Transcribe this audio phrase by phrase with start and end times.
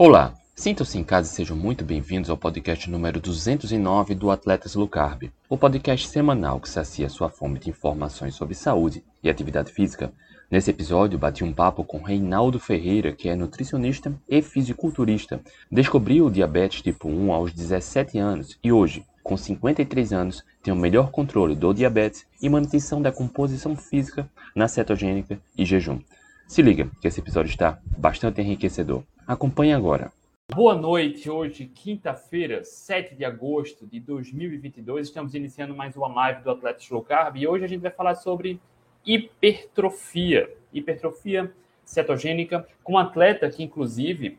[0.00, 4.86] Olá, sintam-se em casa e sejam muito bem-vindos ao podcast número 209 do Atletas Low
[4.86, 10.12] Carb, o podcast semanal que sacia sua fome de informações sobre saúde e atividade física.
[10.48, 15.40] Nesse episódio, bati um papo com Reinaldo Ferreira, que é nutricionista e fisiculturista.
[15.68, 20.76] Descobriu o diabetes tipo 1 aos 17 anos e hoje, com 53 anos, tem o
[20.76, 25.98] melhor controle do diabetes e manutenção da composição física na cetogênica e jejum.
[26.46, 29.02] Se liga, que esse episódio está bastante enriquecedor.
[29.28, 30.10] Acompanhe agora.
[30.54, 35.06] Boa noite, hoje, quinta-feira, 7 de agosto de 2022.
[35.06, 38.14] Estamos iniciando mais uma live do Atletas Low Carb e hoje a gente vai falar
[38.14, 38.58] sobre
[39.04, 40.50] hipertrofia.
[40.72, 41.52] Hipertrofia
[41.84, 44.38] cetogênica com um atleta que, inclusive,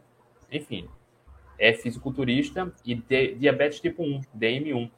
[0.51, 0.89] enfim,
[1.59, 2.95] é fisiculturista e
[3.35, 4.89] diabetes tipo 1, DM1.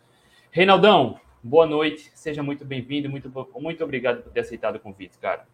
[0.51, 3.29] Reinaldão, boa noite, seja muito bem-vindo, muito,
[3.59, 5.45] muito obrigado por ter aceitado o convite, cara.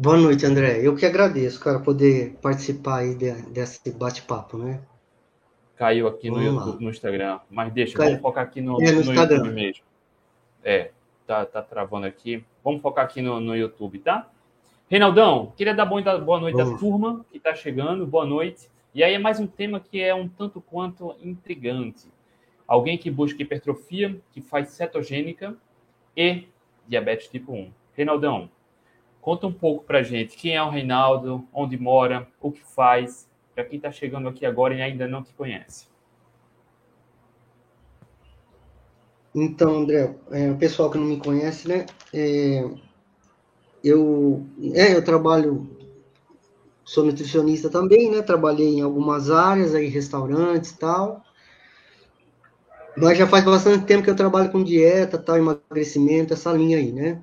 [0.00, 0.80] Boa noite, André.
[0.80, 4.80] Eu que agradeço, cara, poder participar aí de, desse bate-papo, né?
[5.74, 8.10] Caiu aqui no, YouTube, no Instagram, mas deixa, Caiu.
[8.10, 9.82] vamos focar aqui no, é, no, no YouTube mesmo.
[10.62, 10.92] É,
[11.26, 12.44] tá, tá travando aqui.
[12.62, 14.30] Vamos focar aqui no, no YouTube, tá?
[14.88, 18.70] Reinaldão, queria dar boa noite à turma que está chegando, boa noite.
[18.94, 22.06] E aí é mais um tema que é um tanto quanto intrigante.
[22.68, 25.56] Alguém que busca hipertrofia, que faz cetogênica
[26.16, 26.44] e
[26.86, 27.72] diabetes tipo 1.
[27.94, 28.48] Reinaldão,
[29.20, 33.64] Conta um pouco para gente quem é o Reinaldo, onde mora, o que faz, para
[33.64, 35.86] quem está chegando aqui agora e ainda não te conhece.
[39.34, 41.86] Então, André, é, o pessoal que não me conhece, né?
[42.12, 42.68] É,
[43.84, 45.68] eu, é, eu trabalho,
[46.84, 48.22] sou nutricionista também, né?
[48.22, 51.22] Trabalhei em algumas áreas, aí restaurantes e tal.
[52.96, 56.90] Mas já faz bastante tempo que eu trabalho com dieta, tal, emagrecimento, essa linha aí,
[56.90, 57.22] né?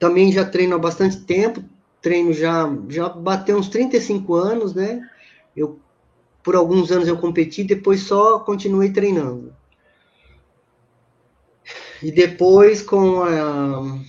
[0.00, 1.62] Também já treino há bastante tempo,
[2.00, 5.06] treino já, já bateu uns 35 anos, né?
[5.54, 5.78] Eu,
[6.42, 9.54] por alguns anos eu competi, depois só continuei treinando.
[12.02, 14.00] E depois com a...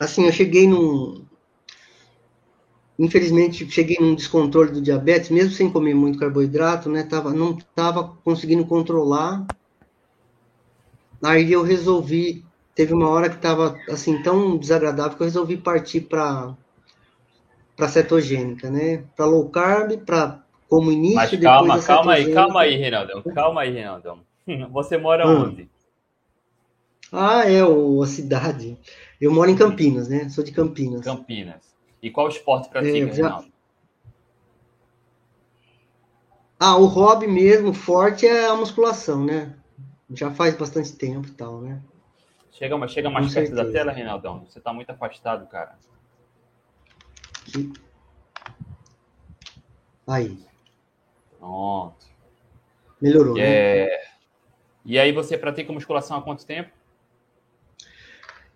[0.00, 1.24] Assim, eu cheguei num...
[2.98, 7.04] Infelizmente, cheguei num descontrole do diabetes, mesmo sem comer muito carboidrato, né?
[7.04, 9.46] Tava, não estava conseguindo controlar.
[11.22, 12.44] Aí eu resolvi
[12.74, 16.54] teve uma hora que estava assim tão desagradável que eu resolvi partir para
[17.76, 19.04] para cetogênica, né?
[19.16, 21.16] Para low carb, para como início.
[21.16, 24.20] Mas calma, calma aí, calma aí, Reinaldão, calma aí, Reinaldão.
[24.70, 25.44] Você mora hum.
[25.44, 25.68] onde?
[27.12, 28.76] Ah, é o, a cidade.
[29.20, 30.28] Eu moro em Campinas, né?
[30.28, 31.04] Sou de Campinas.
[31.04, 31.62] Campinas.
[32.02, 33.14] E qual esporte pratica, é, já...
[33.14, 33.54] Reinaldo?
[36.58, 39.54] Ah, o hobby mesmo forte é a musculação, né?
[40.12, 41.80] Já faz bastante tempo e tal, né?
[42.54, 43.64] Chega, chega mais Com perto certeza.
[43.64, 44.46] da tela, Reinaldão.
[44.48, 45.76] Você está muito afastado, cara.
[50.06, 50.38] Aí.
[51.38, 52.06] Pronto.
[53.00, 53.42] Melhorou, né?
[53.42, 54.04] É...
[54.84, 56.70] E aí você pratica musculação há quanto tempo?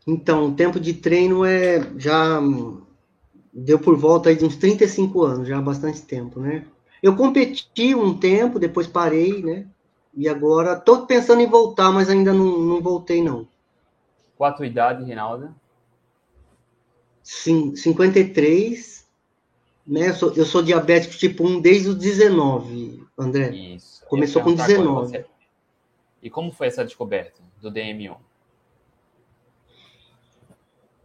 [0.06, 2.40] Então, o tempo de treino é já
[3.52, 6.64] deu por volta aí de uns 35 anos, já há bastante tempo, né?
[7.02, 9.66] Eu competi um tempo, depois parei, né?
[10.14, 13.46] E agora tô pensando em voltar, mas ainda não, não voltei, não.
[14.38, 15.52] Qual a tua idade, Reinaldo?
[17.24, 19.04] Sim, 53.
[19.84, 20.10] Né?
[20.10, 23.50] Eu sou, eu sou diabético tipo 1 desde os 19, André.
[23.50, 24.06] Isso.
[24.06, 25.24] Começou com 19.
[26.22, 28.16] E como foi essa descoberta do DM1?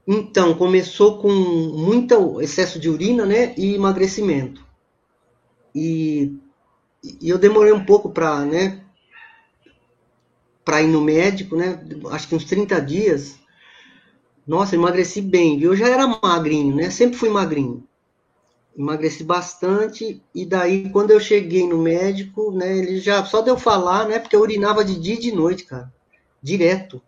[0.07, 4.65] Então, começou com muito excesso de urina, né, e emagrecimento.
[5.73, 6.37] E,
[7.21, 8.82] e eu demorei um pouco para, né,
[10.63, 11.79] para ir no médico, né?
[12.11, 13.35] Acho que uns 30 dias.
[14.45, 15.71] Nossa, emagreci bem, viu?
[15.71, 16.89] Eu já era magrinho, né?
[16.89, 17.83] Sempre fui magrinho.
[18.77, 24.07] Emagreci bastante e daí quando eu cheguei no médico, né, ele já só deu falar,
[24.07, 25.93] né, porque eu urinava de dia e de noite, cara.
[26.41, 26.99] Direto.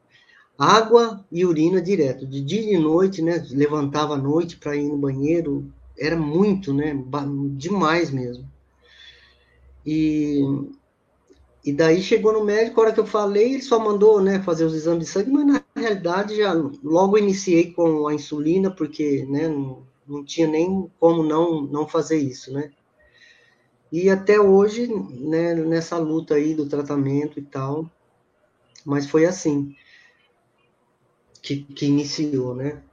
[0.58, 3.46] Água e urina direto, de dia e de noite, né?
[3.50, 6.98] Levantava à noite para ir no banheiro, era muito, né?
[7.58, 8.50] Demais mesmo.
[9.86, 10.42] E
[11.66, 14.66] e daí chegou no médico, a hora que eu falei, ele só mandou né, fazer
[14.66, 16.54] os exames de sangue, mas na realidade já
[16.84, 22.20] logo iniciei com a insulina, porque né, não, não tinha nem como não, não fazer
[22.20, 22.72] isso, né?
[23.92, 27.90] E até hoje, né, nessa luta aí do tratamento e tal,
[28.86, 29.76] mas foi assim
[31.42, 32.84] que, que iniciou, né?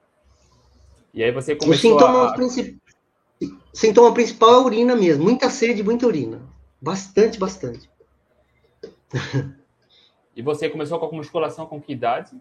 [1.13, 2.33] E aí você começou o sintoma, a...
[2.33, 2.79] princip...
[3.75, 6.41] sintoma principal é a urina mesmo, muita sede, muita urina.
[6.81, 7.92] Bastante, bastante.
[10.35, 12.41] e você começou com a musculação com que idade?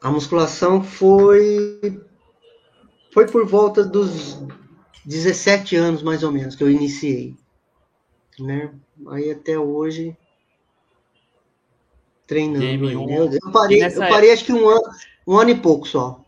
[0.00, 2.00] A musculação foi
[3.10, 4.38] foi por volta dos
[5.04, 7.34] 17 anos, mais ou menos, que eu iniciei.
[8.38, 8.72] Né?
[9.08, 10.16] Aí até hoje
[12.26, 12.90] treinando.
[12.90, 14.32] Eu, eu, parei, eu parei época...
[14.32, 14.82] acho que um ano,
[15.26, 16.22] um ano e pouco só.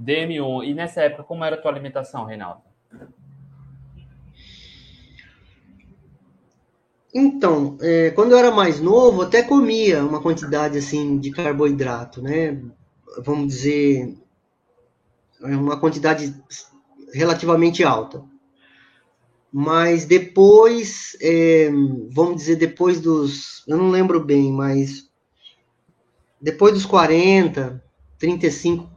[0.00, 0.68] DM1.
[0.68, 2.62] E nessa época, como era a tua alimentação, Reinaldo?
[7.12, 12.60] Então, é, quando eu era mais novo, até comia uma quantidade assim de carboidrato, né?
[13.24, 14.16] Vamos dizer,
[15.42, 16.34] é uma quantidade
[17.12, 18.22] relativamente alta.
[19.52, 21.70] Mas depois, é,
[22.10, 23.66] vamos dizer, depois dos.
[23.66, 25.08] Eu não lembro bem, mas.
[26.40, 27.82] Depois dos 40,
[28.18, 28.88] 35,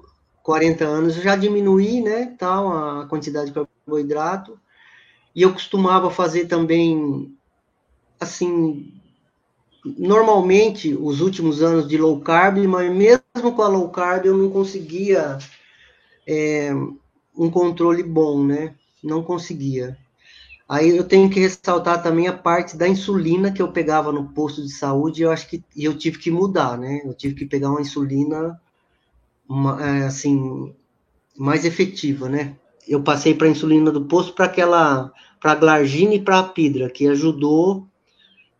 [0.44, 2.36] 40 anos, eu já diminuí, né?
[2.38, 2.72] Tal,
[3.02, 4.60] a quantidade de carboidrato.
[5.34, 7.34] E eu costumava fazer também,
[8.22, 8.94] assim,
[9.84, 14.50] normalmente, os últimos anos de low carb, mas mesmo com a low carb eu não
[14.50, 15.40] conseguia
[16.28, 16.72] é,
[17.36, 18.76] um controle bom, né?
[19.04, 19.98] Não conseguia.
[20.70, 24.62] Aí eu tenho que ressaltar também a parte da insulina que eu pegava no posto
[24.62, 27.02] de saúde, eu acho que eu tive que mudar, né?
[27.04, 28.58] Eu tive que pegar uma insulina
[29.50, 30.74] uma, é, assim
[31.38, 32.56] mais efetiva, né?
[32.88, 36.44] Eu passei para a insulina do posto para aquela para a glargina e para a
[36.44, 37.88] pidra, que ajudou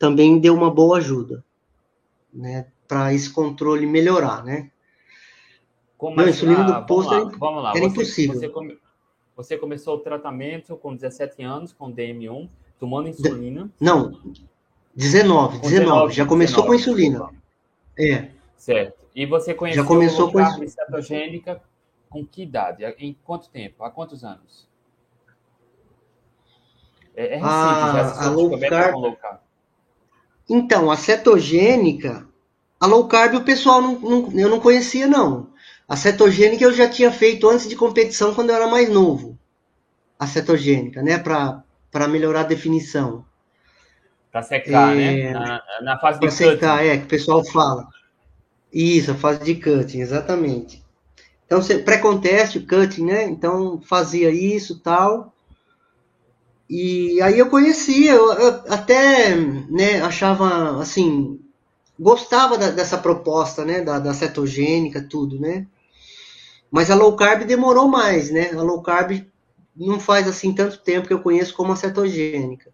[0.02, 1.46] também deu uma boa ajuda,
[2.34, 2.66] né?
[2.88, 4.72] Para esse controle melhorar, né?
[5.96, 7.70] Como Não, a insulina do posto vamos lá, vamos lá.
[7.76, 8.40] era, você, impossível.
[8.40, 8.80] Você come
[9.36, 12.50] você começou o tratamento com 17 anos, com DM1,
[12.80, 13.72] tomando insulina.
[13.80, 14.20] Não,
[14.96, 17.30] 19, 19, 19 já começou 19, com insulina.
[17.98, 18.32] É.
[18.58, 19.06] Certo.
[19.16, 21.62] E você conheceu já começou com a cetogênica
[22.10, 22.84] com que idade?
[22.98, 23.84] Em quanto tempo?
[23.84, 24.68] Há quantos anos?
[27.16, 28.96] É, é recente, a, já a low carb...
[28.96, 29.40] low carb.
[30.50, 32.28] Então, a cetogênica,
[32.80, 35.50] a low carb o pessoal não, não, eu não conhecia, não.
[35.88, 39.38] A cetogênica eu já tinha feito antes de competição, quando eu era mais novo.
[40.18, 41.18] A cetogênica, né?
[41.18, 43.26] Para melhorar a definição.
[44.32, 45.20] Para secar, né?
[45.20, 45.40] é, né?
[45.40, 46.38] Na, na fase de cutting.
[46.38, 47.88] secar, é, que o pessoal fala.
[48.72, 50.82] Isso, a fase de cutting, exatamente.
[51.46, 53.26] Então, pré-conteste, cutting, né?
[53.26, 55.34] Então, fazia isso tal.
[56.74, 61.38] E aí eu conhecia, eu, eu até né, achava, assim,
[62.00, 63.82] gostava da, dessa proposta, né?
[63.82, 65.68] Da, da cetogênica, tudo, né?
[66.72, 68.52] Mas a low carb demorou mais, né?
[68.54, 69.22] A low carb
[69.76, 72.72] não faz assim tanto tempo que eu conheço como a cetogênica.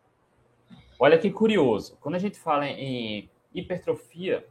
[0.99, 1.97] Olha que curioso.
[1.99, 4.45] Quando a gente fala em hipertrofia,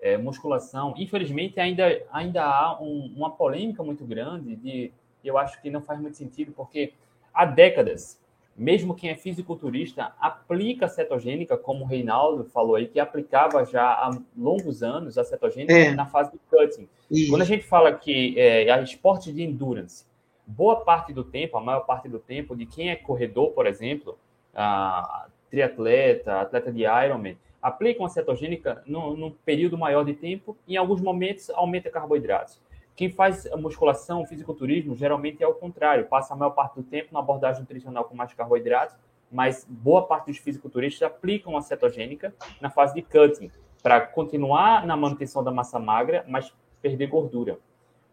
[0.00, 4.92] é, musculação, infelizmente ainda, ainda há um, uma polêmica muito grande de
[5.24, 6.94] eu acho que não faz muito sentido, porque
[7.32, 8.20] há décadas
[8.56, 13.84] mesmo quem é fisiculturista aplica a cetogênica, como o Reinaldo falou aí, que aplicava já
[13.84, 15.92] há longos anos a cetogênica é.
[15.92, 16.88] na fase de cutting.
[17.10, 17.30] Isso.
[17.30, 20.04] Quando a gente fala que é, é esporte de endurance,
[20.46, 24.18] boa parte do tempo, a maior parte do tempo, de quem é corredor, por exemplo,
[24.54, 30.76] a, triatleta, atleta de Ironman, aplicam a cetogênica num período maior de tempo e em
[30.76, 32.58] alguns momentos aumenta carboidratos.
[32.94, 37.20] Quem faz musculação, fisiculturismo, geralmente é o contrário, passa a maior parte do tempo na
[37.20, 38.96] abordagem nutricional com mais carboidratos,
[39.30, 43.50] mas boa parte dos fisiculturistas aplicam a cetogênica na fase de cutting,
[43.82, 47.58] para continuar na manutenção da massa magra, mas perder gordura.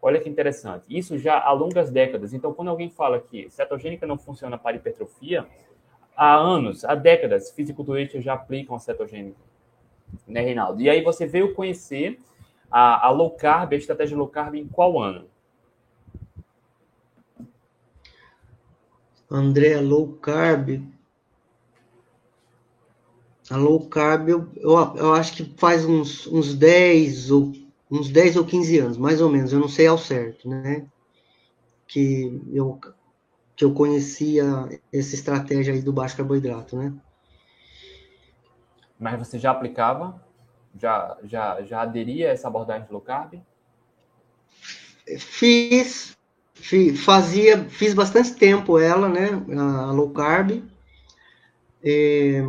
[0.02, 0.86] Olha que interessante.
[0.90, 2.34] Isso já há longas décadas.
[2.34, 5.46] Então, quando alguém fala que cetogênica não funciona para hipertrofia,
[6.16, 9.38] há anos, há décadas, fisiculturistas já aplicam a cetogênica.
[10.26, 10.82] Né, Reinaldo?
[10.82, 12.20] E aí você veio conhecer
[12.72, 15.26] a, a low carb, a estratégia low carb em qual ano?
[19.30, 20.82] André, low carb.
[23.50, 27.52] A low carb, eu, eu, eu, acho que faz uns, uns 10 ou
[27.90, 30.86] uns 10 ou 15 anos, mais ou menos, eu não sei ao certo, né?
[31.88, 32.80] Que eu,
[33.56, 34.44] que eu conhecia
[34.94, 36.94] essa estratégia aí do baixo carboidrato, né?
[39.00, 40.29] Mas você já aplicava?
[40.78, 43.36] Já, já, já aderia a essa abordagem low carb?
[45.18, 46.16] Fiz,
[46.54, 50.64] fiz, fazia, fiz bastante tempo ela, né, a low carb,
[51.84, 52.44] é,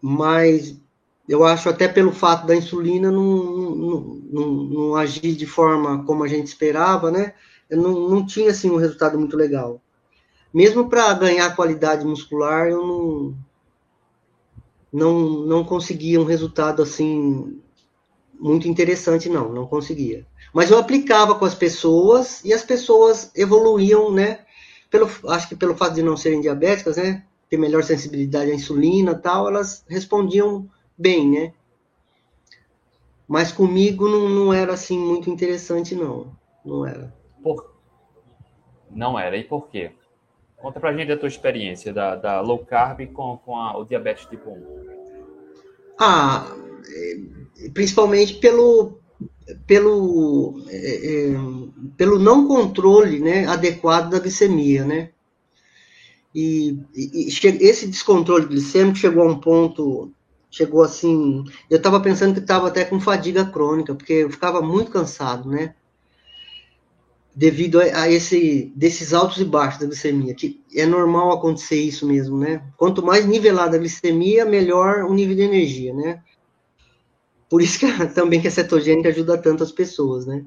[0.00, 0.80] mas
[1.28, 4.00] eu acho até pelo fato da insulina não, não,
[4.30, 7.34] não, não agir de forma como a gente esperava, né,
[7.68, 9.80] eu não, não tinha, assim, um resultado muito legal.
[10.52, 13.36] Mesmo para ganhar qualidade muscular, eu não,
[14.94, 17.60] não, não conseguia um resultado assim
[18.38, 20.24] muito interessante, não, não conseguia.
[20.52, 24.46] Mas eu aplicava com as pessoas e as pessoas evoluíam, né?
[24.88, 27.24] Pelo, acho que pelo fato de não serem diabéticas, né?
[27.50, 31.52] Ter melhor sensibilidade à insulina tal, elas respondiam bem, né?
[33.26, 36.30] Mas comigo não, não era assim muito interessante, não.
[36.64, 37.12] Não era.
[37.42, 37.74] Por,
[38.92, 39.36] Não era.
[39.36, 39.90] E por quê?
[40.56, 44.26] Conta pra gente a tua experiência da, da low carb com, com a, o diabetes
[44.26, 44.94] tipo 1.
[46.00, 46.46] Ah,
[46.88, 48.98] é, principalmente pelo,
[49.66, 51.34] pelo, é, é,
[51.96, 55.10] pelo não controle né, adequado da glicemia, né?
[56.34, 60.12] E, e, esse descontrole glicêmico chegou a um ponto,
[60.50, 64.90] chegou assim, eu estava pensando que estava até com fadiga crônica, porque eu ficava muito
[64.90, 65.74] cansado, né?
[67.34, 72.06] Devido a, a esse desses altos e baixos da glicemia, que é normal acontecer isso
[72.06, 72.62] mesmo, né?
[72.76, 76.22] Quanto mais nivelada a glicemia, melhor o nível de energia, né?
[77.48, 80.44] Por isso que também que a cetogênica ajuda tanto as pessoas, né?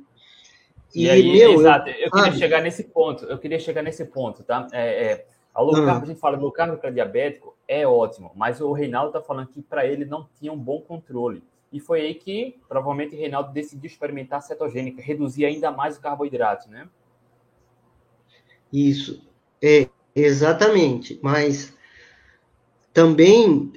[0.96, 3.82] E, e aí, meu, exato, eu, eu queria ah, chegar nesse ponto, eu queria chegar
[3.82, 4.68] nesse ponto, tá?
[4.72, 8.62] É, é, a low carb, a gente fala low carb para diabético, é ótimo, mas
[8.62, 11.44] o Reinaldo está falando que para ele não tinha um bom controle.
[11.72, 16.70] E foi aí que, provavelmente, Reinaldo decidiu experimentar a cetogênica, reduzir ainda mais o carboidrato,
[16.70, 16.88] né?
[18.72, 19.22] Isso,
[19.62, 21.20] é, exatamente.
[21.22, 21.74] Mas
[22.94, 23.72] também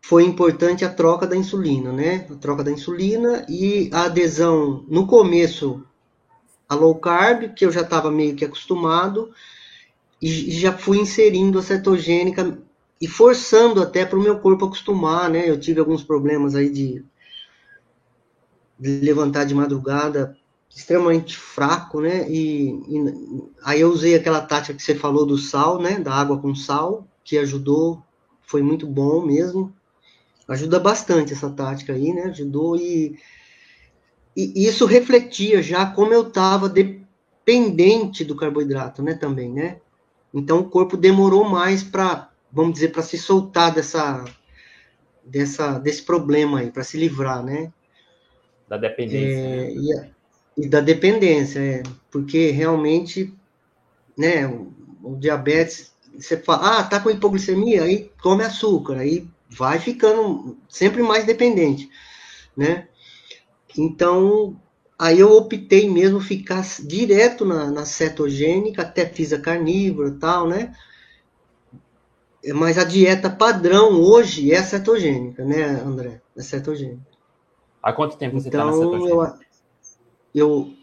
[0.00, 2.26] foi importante a troca da insulina, né?
[2.30, 5.84] A troca da insulina e a adesão, no começo,
[6.68, 9.32] a low carb, que eu já estava meio que acostumado,
[10.20, 12.58] e já fui inserindo a cetogênica
[13.00, 15.48] e forçando até para o meu corpo acostumar, né?
[15.48, 17.04] Eu tive alguns problemas aí de
[18.78, 20.36] levantar de madrugada
[20.76, 22.30] extremamente fraco, né?
[22.30, 25.98] E, e, aí eu usei aquela tática que você falou do sal, né?
[25.98, 28.02] Da água com sal, que ajudou,
[28.42, 29.74] foi muito bom mesmo.
[30.46, 32.24] Ajuda bastante essa tática aí, né?
[32.24, 33.18] Ajudou e,
[34.36, 39.14] e isso refletia já como eu estava dependente do carboidrato, né?
[39.14, 39.80] Também, né?
[40.32, 44.26] Então o corpo demorou mais para, vamos dizer, para se soltar dessa,
[45.24, 47.72] dessa, desse problema aí, para se livrar, né?
[48.68, 49.38] Da dependência.
[49.38, 50.10] É, né?
[50.56, 53.32] e, e, da dependência, é, porque realmente,
[54.16, 59.78] né, o, o, diabetes, você fala, ah, tá com hipoglicemia, aí come açúcar, aí vai
[59.78, 61.88] ficando sempre mais dependente,
[62.56, 62.88] né?
[63.78, 64.56] Então,
[64.98, 70.74] Aí eu optei mesmo ficar direto na, na cetogênica, até fiz a carnívora tal, né?
[72.54, 76.22] Mas a dieta padrão hoje é cetogênica, né, André?
[76.34, 77.15] É cetogênica.
[77.86, 79.38] Há quanto tempo você está então, na cetogênica?
[80.34, 80.74] Eu, eu,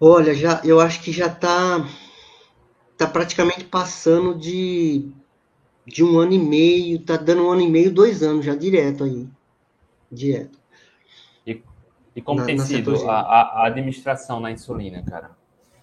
[0.00, 1.84] olha, já, eu acho que já está
[2.96, 5.10] tá praticamente passando de,
[5.84, 9.02] de um ano e meio, tá dando um ano e meio, dois anos já direto
[9.02, 9.26] aí,
[10.08, 10.56] direto.
[12.14, 15.32] E como na, tem na sido a, a, administração na insulina, cara?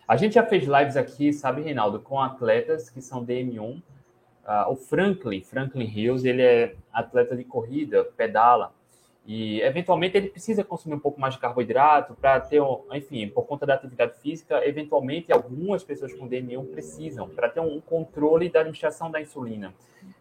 [0.07, 3.59] A gente já fez lives aqui, sabe, Reinaldo, com atletas que são DM1.
[3.59, 3.81] Uh,
[4.45, 8.73] ah, o Franklin, Franklin Hills, ele é atleta de corrida, pedala.
[9.27, 13.43] E, eventualmente, ele precisa consumir um pouco mais de carboidrato para ter, um, enfim, por
[13.45, 18.59] conta da atividade física, eventualmente, algumas pessoas com DM1 precisam, para ter um controle da
[18.59, 19.73] administração da insulina.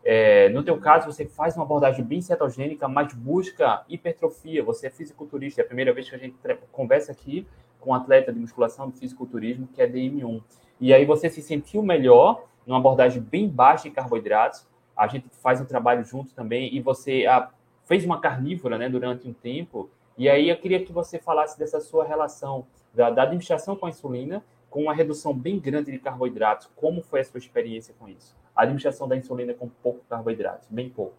[0.03, 4.63] É, no teu caso, você faz uma abordagem bem cetogênica, mas busca hipertrofia.
[4.63, 6.37] Você é fisiculturista, é a primeira vez que a gente
[6.73, 7.47] conversa aqui
[7.81, 10.43] com um atleta de musculação, de fisiculturismo, que é DM1.
[10.81, 14.67] E aí você se sentiu melhor numa abordagem bem baixa em carboidratos.
[14.97, 17.51] A gente faz um trabalho junto também e você a,
[17.85, 19.91] fez uma carnívora né, durante um tempo.
[20.17, 23.91] E aí eu queria que você falasse dessa sua relação da, da administração com a
[23.91, 26.69] insulina, com uma redução bem grande de carboidratos.
[26.77, 28.37] Como foi a sua experiência com isso?
[28.55, 31.15] A administração da insulina com pouco carboidrato, bem pouco.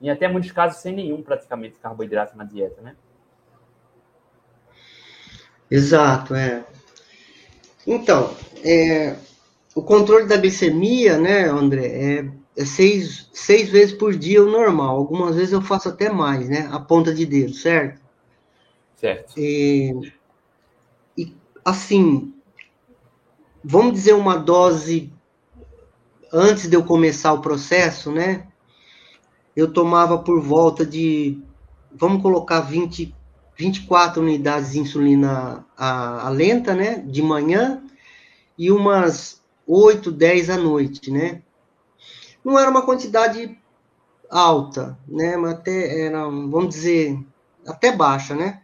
[0.00, 2.96] E até muitos casos sem nenhum praticamente carboidrato na dieta, né?
[5.70, 6.64] Exato, é.
[7.86, 9.16] Então, é,
[9.74, 14.96] o controle da glicemia, né, André, é é seis, seis vezes por dia o normal.
[14.96, 16.68] Algumas vezes eu faço até mais, né?
[16.72, 18.00] A ponta de dedo, certo?
[18.96, 19.34] Certo.
[19.36, 20.12] E,
[21.18, 22.32] e assim,
[23.62, 25.12] vamos dizer uma dose
[26.32, 28.46] antes de eu começar o processo, né?
[29.54, 31.38] Eu tomava por volta de,
[31.92, 33.14] vamos colocar 20,
[33.54, 37.04] 24 unidades de insulina a, a lenta, né?
[37.06, 37.82] De manhã
[38.56, 41.42] e umas 8, 10 à noite, né?
[42.46, 43.58] Não era uma quantidade
[44.30, 45.36] alta, né?
[45.36, 47.18] Mas até era, vamos dizer,
[47.66, 48.62] até baixa, né?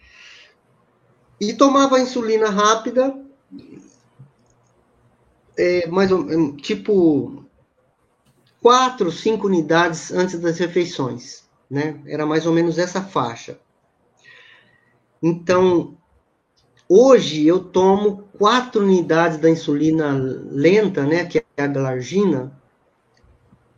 [1.41, 3.21] E tomava insulina rápida,
[5.59, 6.11] é, mais
[6.59, 7.45] tipo
[8.61, 12.01] quatro, cinco unidades antes das refeições, né?
[12.07, 13.59] Era mais ou menos essa faixa.
[15.21, 15.97] Então,
[16.89, 20.13] hoje eu tomo quatro unidades da insulina
[20.53, 21.25] lenta, né?
[21.25, 22.62] Que é a glargina,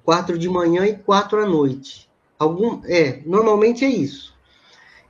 [0.04, 2.08] quatro de manhã e quatro à noite.
[2.38, 4.34] Algum, é, normalmente é isso.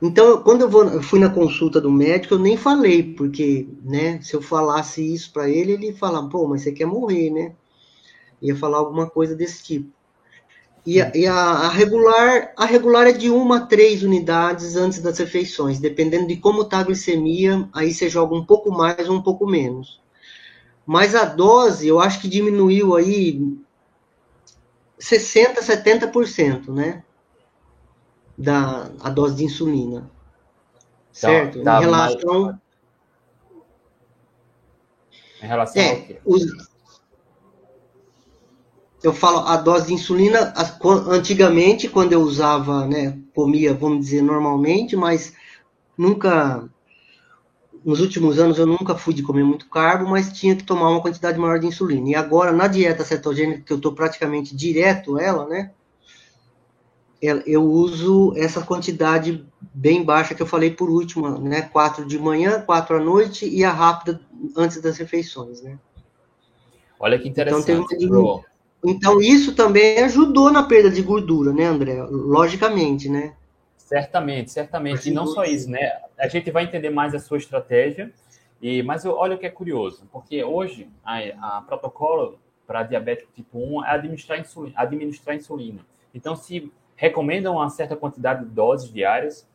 [0.01, 4.19] Então, quando eu, vou, eu fui na consulta do médico, eu nem falei, porque, né,
[4.21, 7.53] se eu falasse isso para ele, ele ia falar, pô, mas você quer morrer, né?
[8.41, 9.89] Ia falar alguma coisa desse tipo.
[10.85, 14.99] E, a, e a, a, regular, a regular é de uma a três unidades antes
[14.99, 19.15] das refeições, dependendo de como está a glicemia, aí você joga um pouco mais ou
[19.15, 19.99] um pouco menos.
[20.85, 23.41] Mas a dose, eu acho que diminuiu aí
[24.97, 27.03] 60, 70%, né?
[28.37, 30.01] Da a dose de insulina.
[30.01, 30.09] Tá,
[31.13, 31.63] certo?
[31.63, 32.41] Tá, em relação.
[32.43, 32.55] Mais...
[35.41, 36.19] Em relação é, ao quê?
[36.25, 36.45] Os,
[39.05, 40.51] eu falo a dose de insulina,
[41.07, 45.33] antigamente, quando eu usava, né, comia, vamos dizer, normalmente, mas
[45.95, 46.67] nunca,
[47.85, 51.01] nos últimos anos eu nunca fui de comer muito carbo, mas tinha que tomar uma
[51.01, 52.09] quantidade maior de insulina.
[52.09, 55.71] E agora, na dieta cetogênica, que eu estou praticamente direto ela, né,
[57.21, 62.59] eu uso essa quantidade bem baixa que eu falei por último, né, quatro de manhã,
[62.61, 64.19] quatro à noite e a rápida
[64.57, 65.77] antes das refeições, né.
[66.99, 68.43] Olha que interessante, então, uma
[68.83, 72.03] então, isso também ajudou na perda de gordura, né, André?
[72.03, 73.33] Logicamente, né?
[73.85, 75.09] Certamente, certamente.
[75.09, 76.01] E não só isso, né?
[76.17, 78.11] A gente vai entender mais a sua estratégia.
[78.61, 83.59] E, mas olha o que é curioso, porque hoje a, a protocolo para diabético tipo
[83.59, 85.81] 1 é administrar insulina, administrar insulina.
[86.15, 89.47] Então, se recomendam uma certa quantidade de doses diárias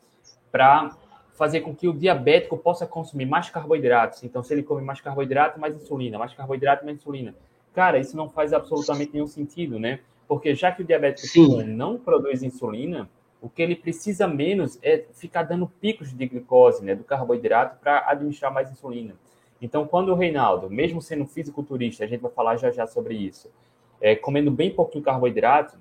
[0.51, 0.95] para
[1.33, 4.23] fazer com que o diabético possa consumir mais carboidratos.
[4.23, 7.35] Então, se ele come mais carboidrato, mais insulina, mais carboidrato, mais insulina.
[7.73, 9.99] Cara, isso não faz absolutamente nenhum sentido, né?
[10.27, 13.09] Porque já que o diabético tipo não produz insulina,
[13.41, 18.07] o que ele precisa menos é ficar dando picos de glicose, né, do carboidrato para
[18.07, 19.15] administrar mais insulina.
[19.59, 23.51] Então, quando o Reinaldo, mesmo sendo fisiculturista, a gente vai falar já já sobre isso,
[23.99, 25.77] é, comendo bem pouquinho carboidrato,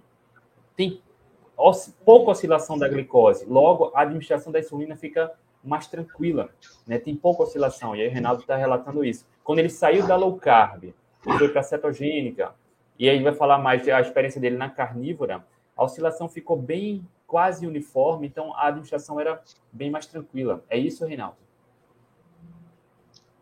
[0.77, 1.03] tem
[2.05, 3.45] pouca oscilação da glicose.
[3.47, 5.31] Logo, a administração da insulina fica
[5.63, 6.49] mais tranquila,
[6.87, 6.99] né?
[6.99, 7.95] Tem pouca oscilação.
[7.95, 9.27] E aí o Reinaldo está relatando isso.
[9.45, 12.55] Quando ele saiu da low carb foi para cetogênica,
[12.99, 15.45] e aí vai falar mais da experiência dele na carnívora,
[15.77, 19.41] a oscilação ficou bem quase uniforme, então a administração era
[19.73, 20.65] bem mais tranquila.
[20.69, 21.37] É isso, Reinaldo?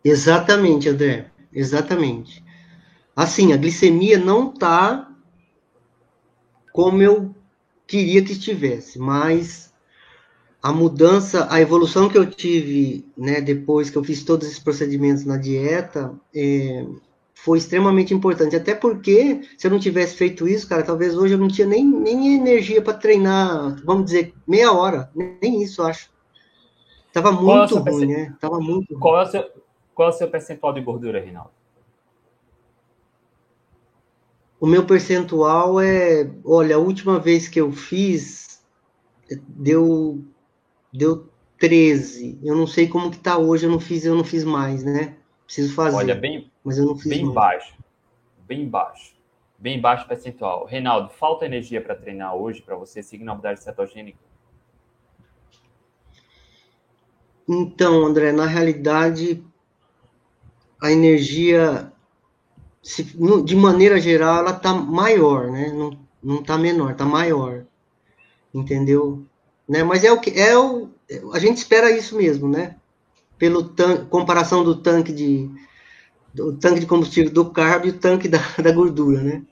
[0.04, 1.30] Exatamente, André.
[1.50, 2.44] Exatamente.
[3.16, 5.10] Assim, a glicemia não está
[6.70, 7.34] como eu
[7.86, 9.72] queria que estivesse, mas
[10.62, 15.24] a mudança, a evolução que eu tive, né, depois que eu fiz todos esses procedimentos
[15.24, 16.86] na dieta, é,
[17.44, 18.56] foi extremamente importante.
[18.56, 21.84] Até porque, se eu não tivesse feito isso, cara, talvez hoje eu não tinha nem,
[21.84, 25.10] nem energia para treinar, vamos dizer, meia hora.
[25.14, 26.10] Nem isso, acho.
[27.12, 28.36] Tava muito é ruim, né?
[28.40, 29.44] Tava muito qual É o seu,
[29.94, 31.50] qual é o seu percentual de gordura, Rinaldo?
[34.60, 36.28] O meu percentual é.
[36.44, 38.60] Olha, a última vez que eu fiz
[39.48, 40.24] deu.
[40.92, 42.40] Deu 13.
[42.42, 45.16] Eu não sei como que tá hoje, eu não fiz, eu não fiz mais, né?
[45.44, 45.96] Preciso fazer.
[45.96, 47.74] Olha, bem, mas eu não fiz bem baixo.
[48.46, 49.14] Bem baixo.
[49.58, 50.66] Bem baixo percentual.
[50.66, 54.18] Reinaldo, falta energia para treinar hoje para você seguir na abordagem cetogênica?
[57.48, 59.42] Então, André, na realidade,
[60.78, 61.90] a energia,
[62.82, 63.02] se,
[63.42, 65.72] de maneira geral, ela está maior, né?
[65.72, 67.64] Não, não está menor, está maior.
[68.52, 69.24] Entendeu?
[69.66, 69.82] Né?
[69.82, 70.90] Mas é o que é o
[71.32, 72.76] a gente espera isso mesmo, né?
[73.38, 75.50] Pelo tan, comparação do tanque de
[76.40, 79.42] o tanque de combustível do carbo e o tanque da, da gordura, né?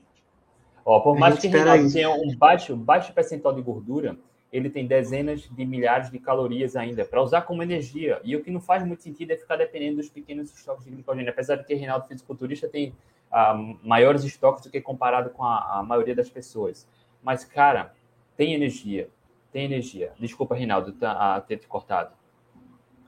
[0.85, 4.17] Ó, por mais que Reinaldo tenha um baixo, baixo percentual de gordura,
[4.51, 8.21] ele tem dezenas de milhares de calorias ainda para usar como energia.
[8.23, 11.29] E o que não faz muito sentido é ficar dependendo dos pequenos estoques de glicogênio.
[11.29, 12.93] Apesar de que Reinaldo fisiculturista tem
[13.29, 16.87] ah, maiores estoques do que comparado com a, a, maioria das pessoas.
[17.21, 17.93] Mas, cara,
[18.37, 19.09] tem energia.
[19.51, 20.13] Tem energia.
[20.17, 22.11] Desculpa, Reinaldo, tá, a ter te cortado.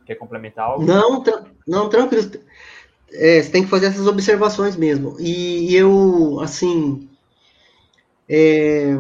[0.06, 0.84] Quer complementar algo?
[0.84, 1.24] Não,
[1.66, 2.30] não, tranquilo
[3.14, 5.16] é, você tem que fazer essas observações mesmo.
[5.20, 7.10] E eu, assim.
[8.28, 8.96] É...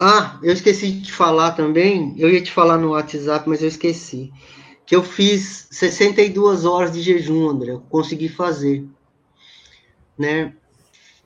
[0.00, 2.14] Ah, eu esqueci de te falar também.
[2.18, 4.32] Eu ia te falar no WhatsApp, mas eu esqueci.
[4.86, 7.72] Que eu fiz 62 horas de jejum, André.
[7.72, 8.84] Eu consegui fazer.
[10.16, 10.54] Né?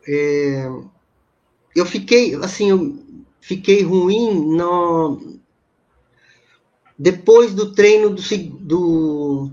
[0.06, 0.70] É...
[1.74, 2.98] Eu fiquei, assim, eu
[3.40, 5.38] fiquei ruim no...
[6.98, 8.22] depois do treino do,
[8.60, 9.52] do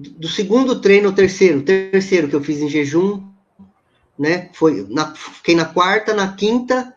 [0.00, 3.22] do segundo treino ao terceiro, terceiro que eu fiz em jejum,
[4.18, 4.50] né?
[4.52, 6.94] Foi na, fiquei na quarta, na quinta,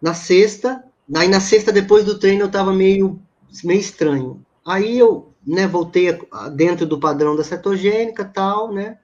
[0.00, 0.84] na sexta.
[1.14, 3.20] Aí na sexta, depois do treino, eu tava meio,
[3.64, 4.44] meio estranho.
[4.66, 8.98] Aí eu, né, voltei a, dentro do padrão da cetogênica tal, né?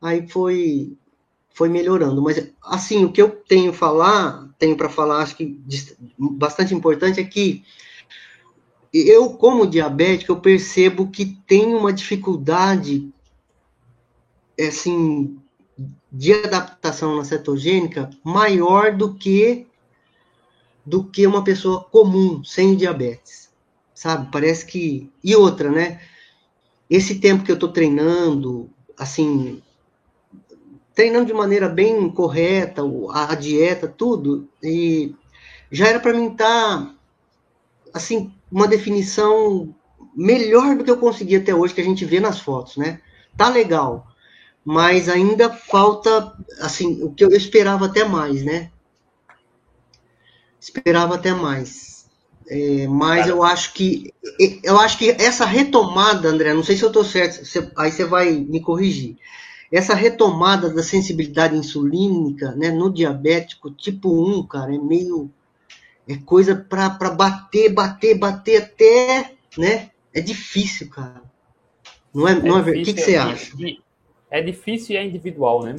[0.00, 0.96] Aí foi
[1.52, 2.22] foi melhorando.
[2.22, 5.60] Mas assim, o que eu tenho falar, tenho para falar, acho que
[6.18, 7.62] bastante importante é que
[8.92, 13.12] eu, como diabético, eu percebo que tem uma dificuldade,
[14.58, 15.38] assim,
[16.10, 19.66] de adaptação na cetogênica maior do que
[20.84, 23.50] do que uma pessoa comum, sem diabetes,
[23.94, 24.28] sabe?
[24.32, 25.08] Parece que...
[25.22, 26.00] E outra, né?
[26.88, 29.62] Esse tempo que eu tô treinando, assim,
[30.94, 35.14] treinando de maneira bem correta, a, dieta, tudo, e
[35.70, 36.94] já era para mim estar, tá,
[37.94, 39.74] assim, uma definição
[40.14, 43.00] melhor do que eu consegui até hoje, que a gente vê nas fotos, né?
[43.36, 44.06] Tá legal,
[44.64, 48.70] mas ainda falta, assim, o que eu esperava até mais, né?
[50.60, 52.06] Esperava até mais.
[52.48, 54.12] É, mas eu acho que
[54.64, 58.04] eu acho que essa retomada, André, não sei se eu estou certo, você, aí você
[58.04, 59.16] vai me corrigir
[59.70, 65.30] essa retomada da sensibilidade insulínica, né, no diabético tipo 1, cara, é meio
[66.12, 69.90] é coisa para bater, bater, bater até, né?
[70.14, 71.22] É difícil, cara.
[72.12, 73.52] Não é, é não é, difícil, o que, que você é, acha?
[74.30, 75.76] É difícil e é individual, né?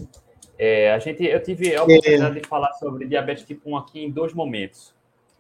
[0.58, 2.41] É, a gente, eu tive a oportunidade é.
[2.41, 4.94] de falar sobre diabetes tipo 1 aqui em dois momentos.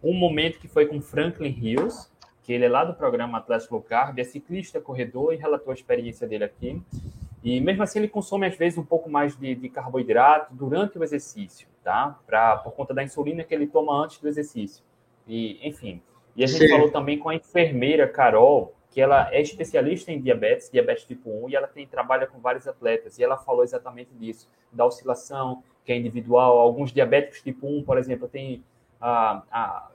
[0.03, 2.09] Um momento que foi com Franklin Hills,
[2.43, 5.75] que ele é lá do programa Atlético Low Carb, é ciclista, corredor e relatou a
[5.75, 6.81] experiência dele aqui.
[7.43, 11.03] E mesmo assim ele consome às vezes um pouco mais de, de carboidrato durante o
[11.03, 12.19] exercício, tá?
[12.25, 14.83] Pra, por conta da insulina que ele toma antes do exercício.
[15.27, 16.01] E, enfim.
[16.35, 16.69] E a gente Sim.
[16.69, 21.49] falou também com a enfermeira Carol, que ela é especialista em diabetes, diabetes tipo 1,
[21.49, 25.91] e ela tem trabalha com vários atletas, e ela falou exatamente disso, da oscilação, que
[25.91, 26.59] é individual.
[26.59, 28.63] Alguns diabéticos tipo 1, por exemplo, tem
[28.99, 29.89] a,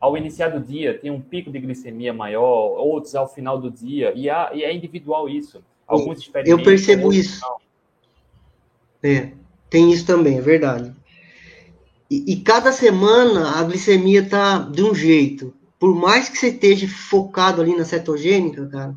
[0.00, 4.12] ao iniciar do dia tem um pico de glicemia maior, outros ao final do dia,
[4.16, 5.62] e, há, e é individual isso.
[5.86, 6.30] Alguns.
[6.46, 7.44] Eu percebo isso.
[9.02, 9.32] É,
[9.68, 10.94] tem isso também, é verdade.
[12.12, 15.54] E, e, cada semana a glicemia tá de um jeito.
[15.78, 18.94] Por mais que você esteja focado ali na cetogênica, cara,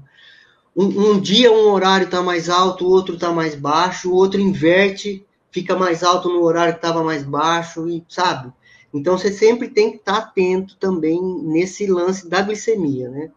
[0.75, 4.41] um, um dia um horário tá mais alto, o outro tá mais baixo, o outro
[4.41, 8.51] inverte, fica mais alto no horário que estava mais baixo, e sabe?
[8.93, 13.31] Então você sempre tem que estar tá atento também nesse lance da glicemia, né?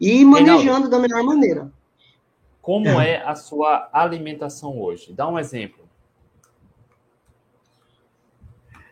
[0.00, 1.72] E manejando Reinaldo, da melhor maneira.
[2.62, 3.14] Como é.
[3.14, 5.12] é a sua alimentação hoje?
[5.12, 5.87] Dá um exemplo.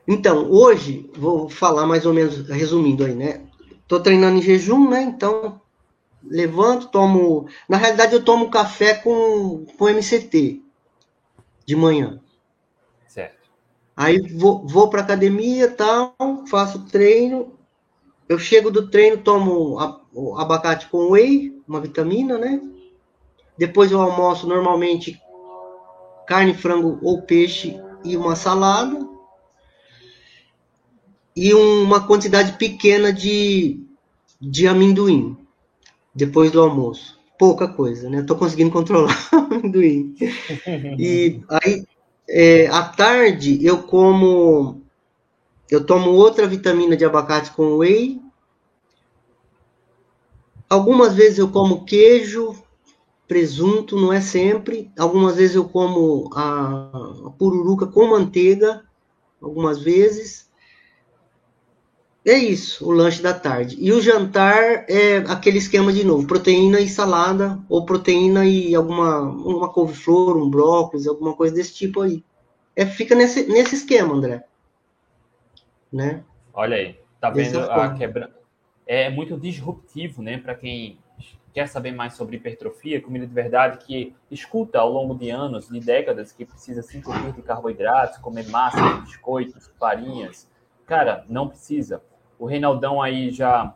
[0.07, 3.41] Então, hoje, vou falar mais ou menos, resumindo aí, né?
[3.89, 5.03] Tô treinando em jejum, né?
[5.03, 5.61] Então,
[6.23, 7.49] levanto, tomo.
[7.69, 10.63] Na realidade, eu tomo café com, com MCT
[11.65, 12.21] de manhã.
[13.09, 13.51] Certo.
[13.97, 16.15] Aí vou, vou para academia, tal,
[16.49, 17.53] faço treino.
[18.29, 19.79] Eu chego do treino, tomo
[20.39, 22.61] abacate com whey, uma vitamina, né?
[23.59, 25.21] Depois eu almoço normalmente
[26.27, 29.16] carne, frango ou peixe e uma salada.
[31.37, 33.79] E uma quantidade pequena de,
[34.41, 35.37] de amendoim
[36.15, 37.21] depois do almoço.
[37.39, 38.21] Pouca coisa, né?
[38.21, 40.17] Estou conseguindo controlar o amendoim.
[40.99, 41.85] E aí,
[42.29, 44.81] é, à tarde, eu como.
[45.71, 48.21] Eu tomo outra vitamina de abacate com whey.
[50.71, 52.57] Algumas vezes eu como queijo,
[53.29, 54.91] presunto, não é sempre.
[54.99, 58.83] Algumas vezes eu como a, a pururuca com manteiga,
[59.41, 60.46] algumas vezes.
[62.27, 63.77] É isso, o lanche da tarde.
[63.79, 69.21] E o jantar é aquele esquema de novo, proteína e salada, ou proteína e alguma
[69.21, 72.25] uma couve-flor, um brócolis, alguma coisa desse tipo aí.
[72.75, 74.45] É, fica nesse, nesse esquema, André.
[75.93, 76.25] Né?
[76.53, 78.35] Olha aí, tá vendo a quebra?
[78.85, 80.99] É muito disruptivo, né, para quem
[81.55, 85.79] quer saber mais sobre hipertrofia, comida de verdade, que escuta ao longo de anos, de
[85.79, 90.49] décadas, que precisa se entupir de carboidratos, comer massa, biscoitos, farinhas.
[90.85, 92.03] Cara, não precisa.
[92.39, 93.75] O Reinaldão aí já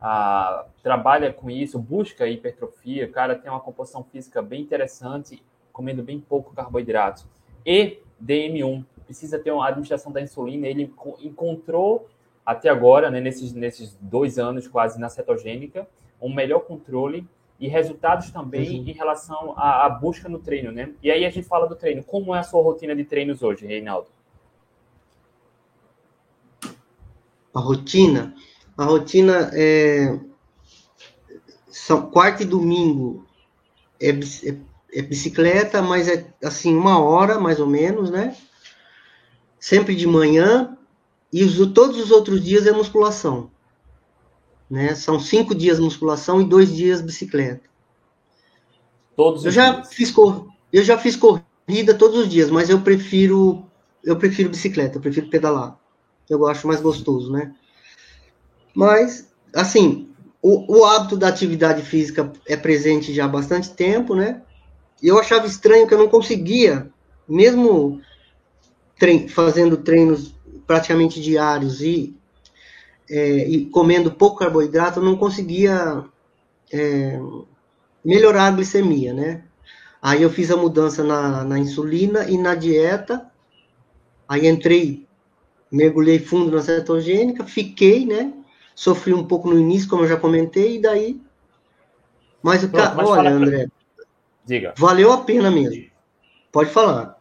[0.00, 6.20] ah, trabalha com isso, busca hipertrofia, cara, tem uma composição física bem interessante, comendo bem
[6.20, 7.26] pouco carboidratos.
[7.64, 12.08] E DM1, precisa ter uma administração da insulina, ele encontrou
[12.44, 15.86] até agora, né, nesses, nesses dois anos quase na cetogênica,
[16.20, 17.26] um melhor controle
[17.60, 18.88] e resultados também uhum.
[18.88, 20.92] em relação à, à, busca no treino, né?
[21.00, 22.02] E aí a gente fala do treino.
[22.02, 24.08] Como é a sua rotina de treinos hoje, Reinaldo?
[27.54, 28.34] A rotina?
[28.76, 30.18] A rotina é...
[31.70, 33.26] São quarta e domingo
[34.00, 34.56] é, é,
[34.94, 38.36] é bicicleta, mas é assim, uma hora mais ou menos, né?
[39.58, 40.76] Sempre de manhã.
[41.32, 43.50] E os, todos os outros dias é musculação.
[44.68, 44.94] Né?
[44.94, 47.68] São cinco dias musculação e dois dias bicicleta.
[49.16, 49.92] Todos eu já dias.
[49.92, 50.46] fiz cor...
[50.72, 53.64] eu já fiz corrida todos os dias, mas eu prefiro
[54.04, 55.78] eu prefiro bicicleta, eu prefiro pedalar.
[56.32, 57.54] Eu acho mais gostoso, né?
[58.74, 60.08] Mas assim,
[60.40, 64.42] o, o hábito da atividade física é presente já há bastante tempo, né?
[65.02, 66.90] E eu achava estranho que eu não conseguia,
[67.28, 68.00] mesmo
[68.98, 70.34] trein fazendo treinos
[70.66, 72.16] praticamente diários e,
[73.10, 76.04] é, e comendo pouco carboidrato, eu não conseguia
[76.72, 77.18] é,
[78.04, 79.42] melhorar a glicemia, né?
[80.00, 83.30] Aí eu fiz a mudança na, na insulina e na dieta,
[84.28, 85.06] aí entrei,
[85.72, 88.32] mergulhei fundo na cetogênica, fiquei, né?
[88.74, 91.20] Sofri um pouco no início, como eu já comentei, e daí.
[92.42, 93.68] Mas, Pronto, cara, mas olha, André.
[94.44, 94.74] Diga.
[94.76, 95.90] Valeu a pena mesmo.
[96.50, 97.16] Pode falar.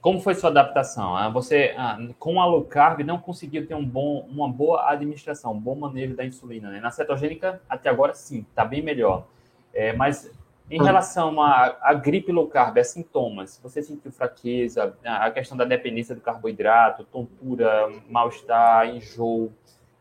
[0.00, 1.16] Como foi sua adaptação?
[1.16, 5.52] Ah, você, ah, com a low carb, não conseguiu ter um bom, uma boa administração,
[5.52, 6.70] um bom manejo da insulina.
[6.70, 6.78] Né?
[6.78, 9.26] Na cetogênica, até agora, sim, está bem melhor.
[9.74, 10.30] É, mas
[10.70, 16.14] em relação à, gripe low carb, a sintomas, você sentiu fraqueza, a questão da dependência
[16.14, 19.52] do carboidrato, tontura, mal-estar, enjoo,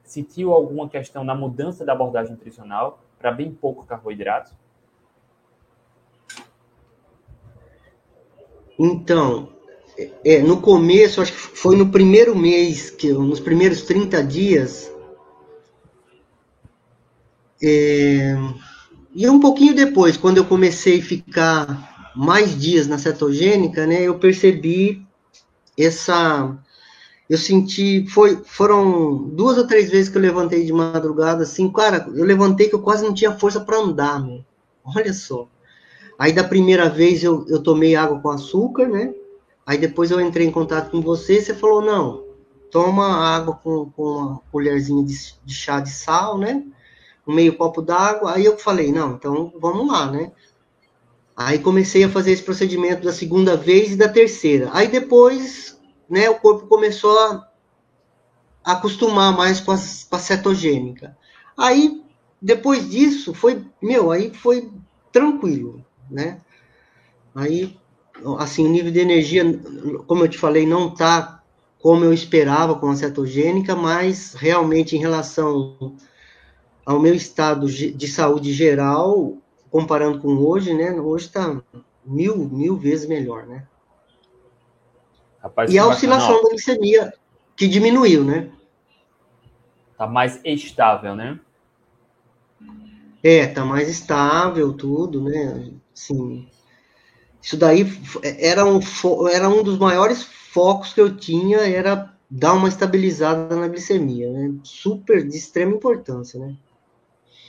[0.03, 4.55] sentiu alguma questão na mudança da abordagem nutricional para bem pouco carboidrato?
[8.77, 9.49] Então,
[10.25, 14.91] é, no começo, acho que foi no primeiro mês, que nos primeiros 30 dias,
[17.63, 18.35] é,
[19.15, 24.19] e um pouquinho depois, quando eu comecei a ficar mais dias na cetogênica, né, eu
[24.19, 25.07] percebi
[25.77, 26.57] essa
[27.29, 32.05] eu senti, foi, foram duas ou três vezes que eu levantei de madrugada, assim, cara,
[32.13, 34.45] eu levantei que eu quase não tinha força para andar, meu.
[34.83, 35.47] olha só.
[36.19, 39.13] Aí da primeira vez eu, eu tomei água com açúcar, né,
[39.65, 42.25] aí depois eu entrei em contato com você, você falou, não,
[42.69, 46.65] toma água com, com uma colherzinha de, de chá de sal, né,
[47.27, 50.31] um meio copo d'água, aí eu falei, não, então vamos lá, né,
[51.35, 54.69] Aí comecei a fazer esse procedimento da segunda vez e da terceira.
[54.71, 55.77] Aí depois
[56.09, 57.45] né, o corpo começou a
[58.63, 61.17] acostumar mais com, as, com a cetogênica.
[61.57, 62.01] Aí,
[62.41, 64.71] depois disso, foi, meu, aí foi
[65.11, 66.39] tranquilo, né?
[67.33, 67.77] Aí,
[68.39, 69.43] assim, o nível de energia,
[70.07, 71.43] como eu te falei, não tá
[71.79, 75.95] como eu esperava com a cetogênica, mas realmente em relação
[76.85, 79.37] ao meu estado de saúde geral,
[79.71, 80.91] comparando com hoje, né?
[80.91, 81.61] Hoje está
[82.05, 83.65] mil, mil vezes melhor, né?
[85.41, 87.13] Rapaz, e a oscilação da glicemia,
[87.55, 88.49] que diminuiu, né?
[89.97, 91.39] Tá mais estável, né?
[93.23, 95.71] É, tá mais estável tudo, né?
[95.93, 96.47] Sim.
[97.41, 97.85] Isso daí
[98.39, 98.79] era um,
[99.27, 104.53] era um dos maiores focos que eu tinha, era dar uma estabilizada na glicemia, né?
[104.63, 106.55] Super de extrema importância, né?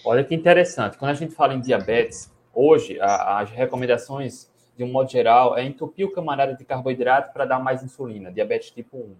[0.06, 0.96] Olha que interessante.
[0.96, 5.64] Quando a gente fala em diabetes, hoje a, as recomendações de um modo geral, é
[5.64, 9.16] entupir o camarada de carboidrato para dar mais insulina, diabetes tipo 1.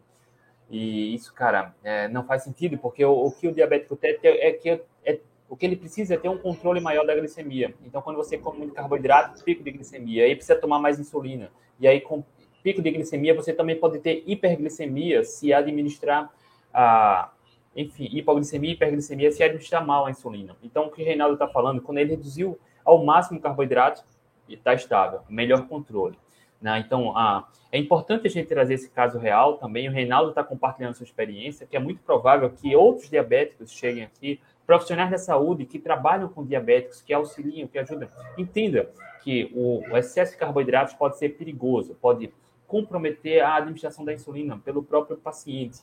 [0.70, 4.48] E isso, cara, é, não faz sentido, porque o, o, que o diabético tem é,
[4.48, 5.18] é que é,
[5.48, 7.74] o que ele precisa é ter um controle maior da glicemia.
[7.84, 11.50] Então, quando você come muito carboidrato, pico de glicemia, aí precisa tomar mais insulina.
[11.80, 12.22] E aí, com
[12.62, 16.30] pico de glicemia, você também pode ter hiperglicemia se administrar
[16.74, 17.30] a,
[17.76, 20.56] enfim, hipoglicemia hiperglicemia se administrar mal a insulina.
[20.62, 24.02] Então, o que o Reinaldo está falando, quando ele reduziu ao máximo o carboidrato,
[24.48, 26.16] está estável, melhor controle.
[26.60, 26.82] Né?
[26.84, 29.88] Então, ah, é importante a gente trazer esse caso real também.
[29.88, 34.40] O Reinaldo está compartilhando sua experiência, que é muito provável que outros diabéticos cheguem aqui,
[34.66, 38.08] profissionais da saúde que trabalham com diabéticos, que auxiliam, que ajudam.
[38.38, 38.90] Entenda
[39.22, 42.32] que o, o excesso de carboidratos pode ser perigoso, pode
[42.66, 45.80] comprometer a administração da insulina pelo próprio paciente.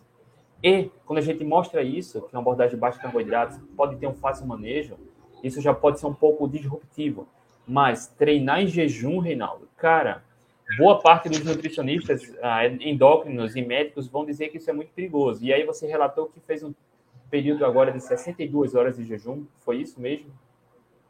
[0.64, 4.08] E, quando a gente mostra isso, que é uma abordagem de baixo carboidratos pode ter
[4.08, 4.96] um fácil manejo,
[5.44, 7.28] isso já pode ser um pouco disruptivo.
[7.68, 10.24] Mas treinar em jejum, Reinaldo, cara,
[10.78, 15.44] boa parte dos nutricionistas ah, endócrinos e médicos vão dizer que isso é muito perigoso.
[15.44, 16.74] E aí você relatou que fez um
[17.30, 20.28] período agora de 62 horas de jejum, foi isso mesmo?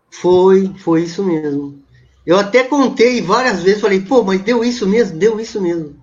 [0.10, 1.80] Foi, foi isso mesmo.
[2.26, 6.02] Eu até contei várias vezes, falei, pô, mas deu isso mesmo, deu isso mesmo.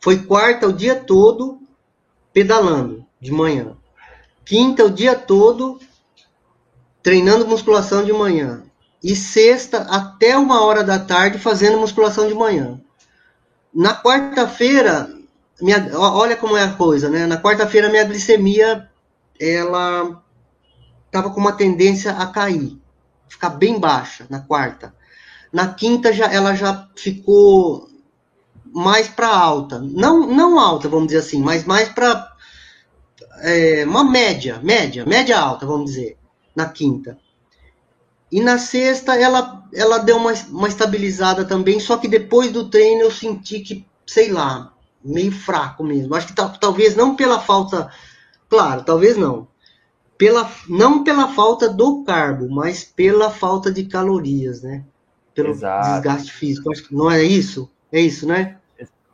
[0.00, 1.59] Foi quarta o dia todo
[2.32, 3.76] pedalando de manhã.
[4.44, 5.78] Quinta o dia todo
[7.02, 8.62] treinando musculação de manhã
[9.02, 12.80] e sexta até uma hora da tarde fazendo musculação de manhã.
[13.72, 15.10] Na quarta-feira,
[15.60, 17.26] minha, olha como é a coisa, né?
[17.26, 18.88] Na quarta-feira minha glicemia
[19.38, 20.22] ela
[21.06, 22.78] estava com uma tendência a cair,
[23.28, 24.94] ficar bem baixa na quarta.
[25.52, 27.89] Na quinta já ela já ficou
[28.72, 32.30] mais para alta, não não alta, vamos dizer assim, mas mais para
[33.42, 36.16] é, uma média, média, média alta, vamos dizer,
[36.54, 37.18] na quinta.
[38.30, 43.02] E na sexta ela, ela deu uma, uma estabilizada também, só que depois do treino
[43.02, 44.72] eu senti que, sei lá,
[45.04, 46.14] meio fraco mesmo.
[46.14, 47.90] Acho que talvez não pela falta,
[48.48, 49.48] claro, talvez não.
[50.16, 54.84] pela, não pela falta do carbo, mas pela falta de calorias, né?
[55.34, 56.02] Pelo Exato.
[56.02, 56.70] desgaste físico.
[56.70, 57.68] Acho que não é isso?
[57.90, 58.59] É isso, né?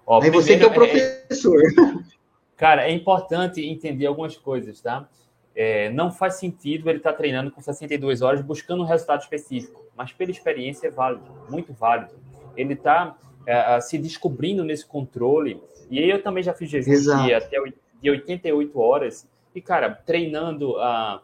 [0.07, 1.61] Ó, Aí você que é o é, professor.
[1.61, 1.99] É,
[2.57, 5.09] cara, é importante entender algumas coisas, tá?
[5.55, 9.85] É, não faz sentido ele estar tá treinando com 62 horas buscando um resultado específico,
[9.97, 12.13] mas pela experiência é válido, muito válido.
[12.57, 13.17] Ele está
[13.47, 15.61] é, se descobrindo nesse controle.
[15.91, 17.57] E aí eu também já fiz jejum de até
[18.01, 19.29] de 88 horas.
[19.55, 21.23] E, cara, treinando ah,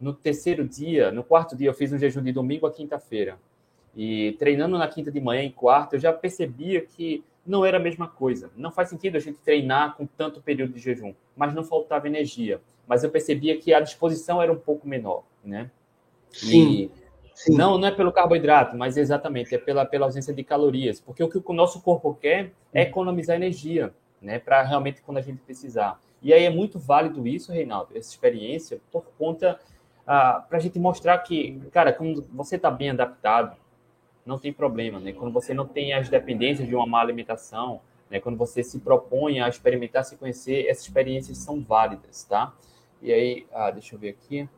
[0.00, 3.38] no terceiro dia, no quarto dia, eu fiz um jejum de domingo a quinta-feira.
[3.94, 7.80] E treinando na quinta de manhã e quarta, eu já percebia que não era a
[7.80, 8.50] mesma coisa.
[8.56, 12.60] Não faz sentido a gente treinar com tanto período de jejum, mas não faltava energia.
[12.86, 15.70] Mas eu percebia que a disposição era um pouco menor, né?
[16.30, 16.90] Sim.
[17.34, 17.56] Sim.
[17.56, 21.00] Não, não é pelo carboidrato, mas exatamente é pela, pela ausência de calorias.
[21.00, 24.38] Porque o que o nosso corpo quer é economizar energia, né?
[24.38, 25.98] Para realmente quando a gente precisar.
[26.22, 29.58] E aí é muito válido isso, Reinaldo, essa experiência, por conta.
[30.06, 33.56] Ah, para a gente mostrar que, cara, quando você está bem adaptado,
[34.24, 35.12] não tem problema, né?
[35.12, 37.80] Quando você não tem as dependências de uma má alimentação,
[38.10, 38.20] né?
[38.20, 42.52] Quando você se propõe a experimentar, se conhecer, essas experiências são válidas, tá?
[43.02, 44.48] E aí, ah, deixa eu ver aqui.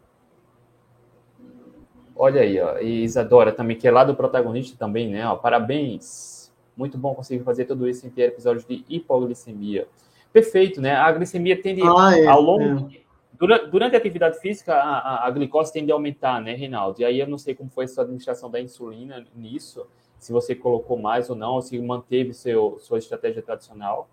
[2.14, 2.78] Olha aí, ó.
[2.78, 5.26] E Isadora também, que é lá do protagonista também, né?
[5.26, 6.52] Ó, parabéns.
[6.76, 9.86] Muito bom conseguir fazer tudo isso em ter episódios de hipoglicemia.
[10.32, 10.94] Perfeito, né?
[10.96, 12.90] A glicemia tende ah, é, ao longo.
[12.90, 13.02] É.
[13.42, 17.00] Durante, a atividade física, a, a, a, glicose tende a aumentar, né, Reinaldo?
[17.00, 19.84] E aí eu não sei como foi a sua administração da insulina nisso,
[20.16, 24.08] se você colocou mais ou não, ou se manteve seu, sua estratégia tradicional.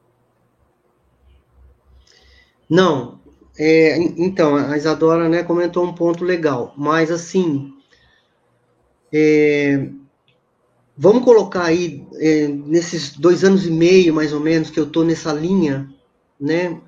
[2.68, 3.20] Não.
[3.56, 7.72] É, então, a Isadora né, comentou um ponto legal, mas assim,
[9.14, 9.90] é,
[10.98, 15.04] vamos colocar aí, é, nesses dois anos e meio, mais ou menos, que eu estou
[15.06, 15.88] nessa linha,
[16.40, 16.82] né?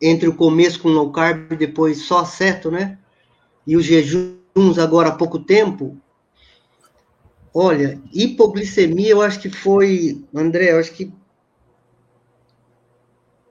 [0.00, 2.98] Entre o começo com low carb e depois só certo, né?
[3.66, 5.96] E os jejuns agora há pouco tempo.
[7.52, 11.12] Olha, hipoglicemia eu acho que foi, André, eu acho que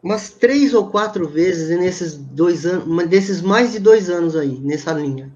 [0.04, 4.92] umas três ou quatro vezes nesses dois anos, desses mais de dois anos aí, nessa
[4.92, 5.32] linha.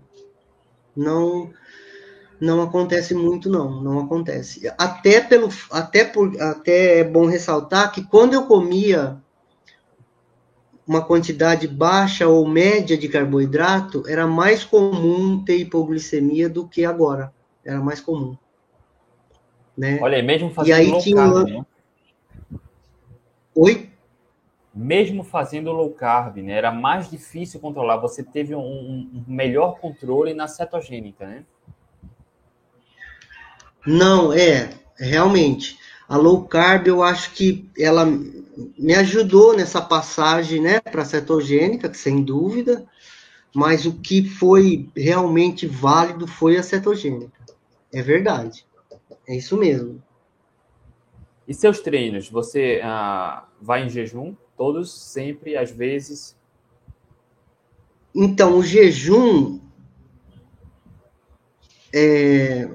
[0.93, 1.49] Não,
[2.39, 4.69] não acontece muito não, não acontece.
[4.77, 9.17] Até pelo até por até é bom ressaltar que quando eu comia
[10.87, 17.33] uma quantidade baixa ou média de carboidrato, era mais comum ter hipoglicemia do que agora.
[17.65, 18.37] Era mais comum.
[19.77, 19.99] Né?
[20.01, 21.65] Olha, mesmo fazendo e aí low tinha carb, né?
[23.53, 23.89] Oi?
[24.73, 26.53] Mesmo fazendo low carb, né?
[26.53, 27.97] Era mais difícil controlar.
[27.97, 31.43] Você teve um, um melhor controle na cetogênica, né?
[33.85, 35.77] Não, é, realmente.
[36.07, 41.93] A low carb, eu acho que ela me ajudou nessa passagem, né, para a cetogênica,
[41.93, 42.85] sem dúvida,
[43.53, 47.31] mas o que foi realmente válido foi a cetogênica.
[47.93, 48.65] É verdade.
[49.27, 50.01] É isso mesmo.
[51.47, 52.29] E seus treinos?
[52.29, 54.35] Você ah, vai em jejum?
[54.57, 56.35] Todos, sempre, às vezes?
[58.13, 59.59] Então, o jejum
[61.93, 62.69] é,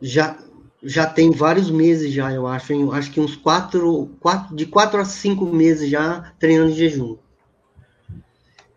[0.00, 0.38] já,
[0.86, 5.04] já tem vários meses já, eu acho, acho que uns quatro, quatro, de quatro a
[5.04, 7.16] cinco meses já treinando em jejum.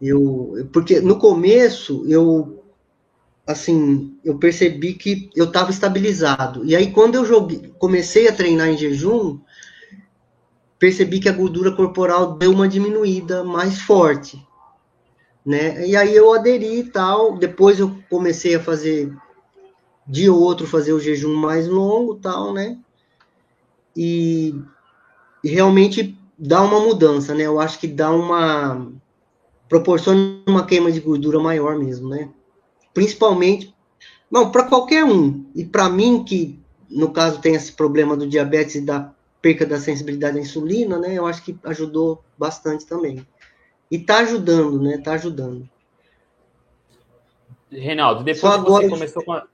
[0.02, 2.64] Eu, porque no começo eu,
[3.46, 6.66] assim, eu percebi que eu estava estabilizado.
[6.66, 9.40] E aí quando eu joguei, comecei a treinar em jejum,
[10.80, 14.44] percebi que a gordura corporal deu uma diminuída mais forte,
[15.46, 15.86] né?
[15.86, 17.38] E aí eu aderi e tal.
[17.38, 19.14] Depois eu comecei a fazer
[20.30, 22.78] ou outro fazer o jejum mais longo, tal, né?
[23.96, 24.56] E,
[25.44, 27.44] e, realmente dá uma mudança, né?
[27.44, 28.92] Eu acho que dá uma
[29.68, 32.30] proporciona uma queima de gordura maior mesmo, né?
[32.94, 33.74] Principalmente,
[34.32, 35.46] não, para qualquer um.
[35.54, 39.80] E para mim que no caso tem esse problema do diabetes e da perca da
[39.80, 41.14] sensibilidade à insulina, né?
[41.14, 43.26] Eu acho que ajudou bastante também.
[43.92, 44.98] E tá ajudando, né?
[44.98, 45.70] Tá ajudando.
[47.72, 49.46] Reinaldo, depois Só que você começou com a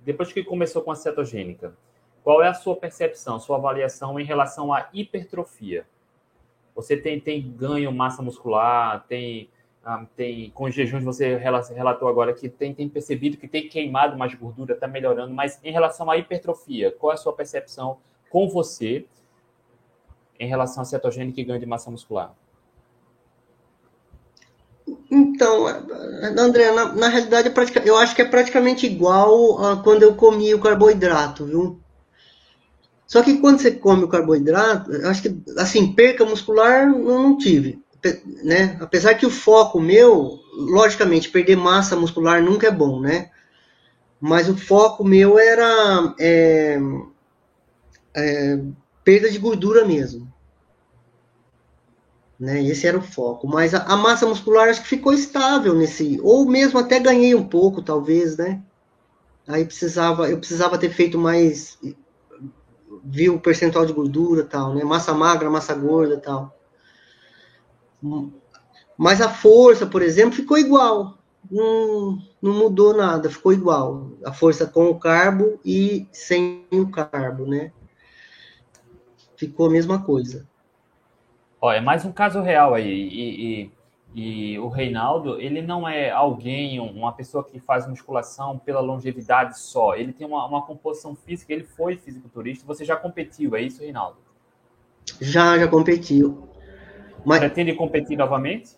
[0.00, 1.74] depois que começou com a cetogênica,
[2.22, 5.86] qual é a sua percepção, sua avaliação em relação à hipertrofia?
[6.74, 9.48] Você tem, tem ganho massa muscular, tem,
[9.84, 14.34] ah, tem com jejuns você relatou agora que tem, tem percebido que tem queimado mais
[14.34, 17.98] gordura, está melhorando, mas em relação à hipertrofia, qual é a sua percepção
[18.30, 19.06] com você
[20.38, 22.34] em relação à cetogênica e ganho de massa muscular?
[25.10, 25.66] Então,
[26.38, 27.52] André, na, na realidade,
[27.84, 31.80] eu acho que é praticamente igual a quando eu comi o carboidrato, viu?
[33.06, 37.82] Só que quando você come o carboidrato, acho que, assim, perca muscular eu não tive.
[38.44, 38.76] né?
[38.80, 43.30] Apesar que o foco meu, logicamente, perder massa muscular nunca é bom, né?
[44.20, 46.78] Mas o foco meu era é,
[48.14, 48.58] é,
[49.02, 50.27] perda de gordura mesmo.
[52.38, 52.62] Né?
[52.62, 53.48] Esse era o foco.
[53.48, 57.46] Mas a, a, massa muscular acho que ficou estável nesse, ou mesmo até ganhei um
[57.46, 58.62] pouco, talvez, né?
[59.46, 61.78] Aí precisava, eu precisava ter feito mais,
[63.02, 64.84] viu o percentual de gordura, tal, né?
[64.84, 66.54] Massa magra, massa gorda, tal.
[68.96, 71.18] Mas a força, por exemplo, ficou igual.
[71.50, 74.12] Não, não mudou nada, ficou igual.
[74.24, 77.72] A força com o carbo e sem o carbo, né?
[79.36, 80.46] Ficou a mesma coisa.
[81.60, 82.88] Ó, é mais um caso real aí.
[82.88, 83.70] E,
[84.14, 89.58] e, e, o Reinaldo, ele não é alguém, uma pessoa que faz musculação pela longevidade
[89.58, 89.94] só.
[89.94, 92.66] Ele tem uma, uma composição física, ele foi fisiculturista.
[92.66, 94.18] Você já competiu, é isso, Reinaldo?
[95.20, 96.48] Já, já competiu.
[97.24, 97.40] Mas...
[97.40, 98.76] Pretende competir novamente?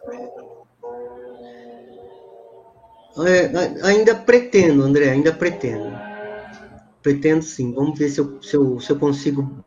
[3.19, 5.93] É, ainda pretendo, André, ainda pretendo.
[7.03, 7.75] Pretendo sim.
[7.75, 9.63] Vamos ver se eu, se eu, se eu consigo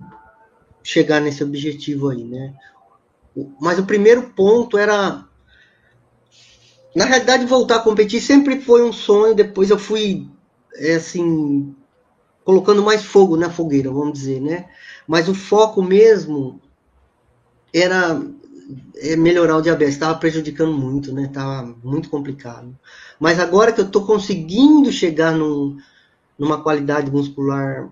[0.81, 2.53] chegar nesse objetivo aí, né?
[3.59, 5.25] Mas o primeiro ponto era.
[6.95, 9.33] Na realidade, voltar a competir sempre foi um sonho.
[9.33, 10.29] Depois eu fui,
[10.75, 11.75] é, assim,
[12.43, 14.69] colocando mais fogo na fogueira, vamos dizer, né?
[15.07, 16.61] Mas o foco mesmo
[17.73, 18.21] era
[18.97, 19.95] é, melhorar o diabetes.
[19.95, 21.23] Estava prejudicando muito, né?
[21.23, 22.77] Estava muito complicado.
[23.19, 25.77] Mas agora que eu estou conseguindo chegar num,
[26.37, 27.89] numa qualidade muscular,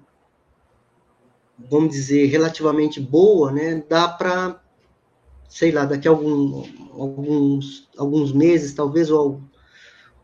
[1.58, 3.84] vamos dizer, relativamente boa, né?
[3.90, 4.62] Dá para
[5.52, 9.42] sei lá, daqui a algum, alguns, alguns meses, talvez, ou,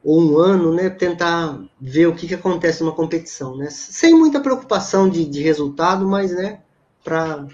[0.02, 3.70] ou um ano, né, tentar ver o que, que acontece numa competição, né?
[3.70, 6.62] Sem muita preocupação de, de resultado, mas, né,
[7.04, 7.46] para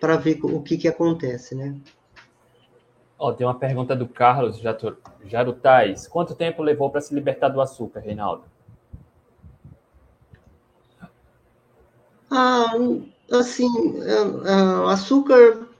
[0.00, 1.76] para ver o que, que acontece, né?
[3.16, 4.60] Ó, oh, tem uma pergunta do Carlos
[5.24, 6.08] Jarutais.
[6.08, 8.42] Quanto tempo levou para se libertar do açúcar, Reinaldo?
[12.28, 12.72] Ah,
[13.30, 13.68] assim,
[14.02, 15.71] é, é, açúcar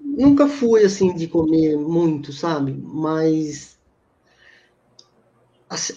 [0.00, 2.72] nunca fui assim de comer muito, sabe?
[2.72, 3.78] Mas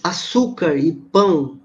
[0.02, 1.60] açúcar e pão,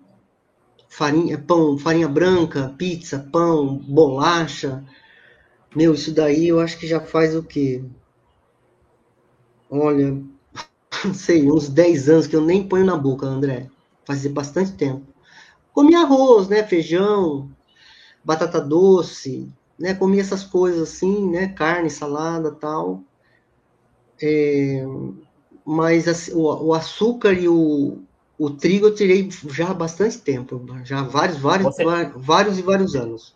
[0.88, 4.84] farinha, pão, farinha branca, pizza, pão, bolacha,
[5.76, 7.84] meu, isso daí eu acho que já faz o quê?
[9.70, 10.22] Olha,
[11.14, 13.70] sei, uns 10 anos que eu nem ponho na boca, André.
[14.06, 15.06] Fazia bastante tempo.
[15.74, 17.50] Comia arroz, né, feijão,
[18.24, 19.52] batata doce,
[19.84, 23.02] né, comia essas coisas assim, né, carne, salada, tal.
[24.22, 24.82] É,
[25.66, 28.02] mas assim, o, o, açúcar e o,
[28.40, 31.84] o trigo eu tirei já há bastante tempo, já há vários, vários, Você...
[32.16, 33.36] vários e vários anos.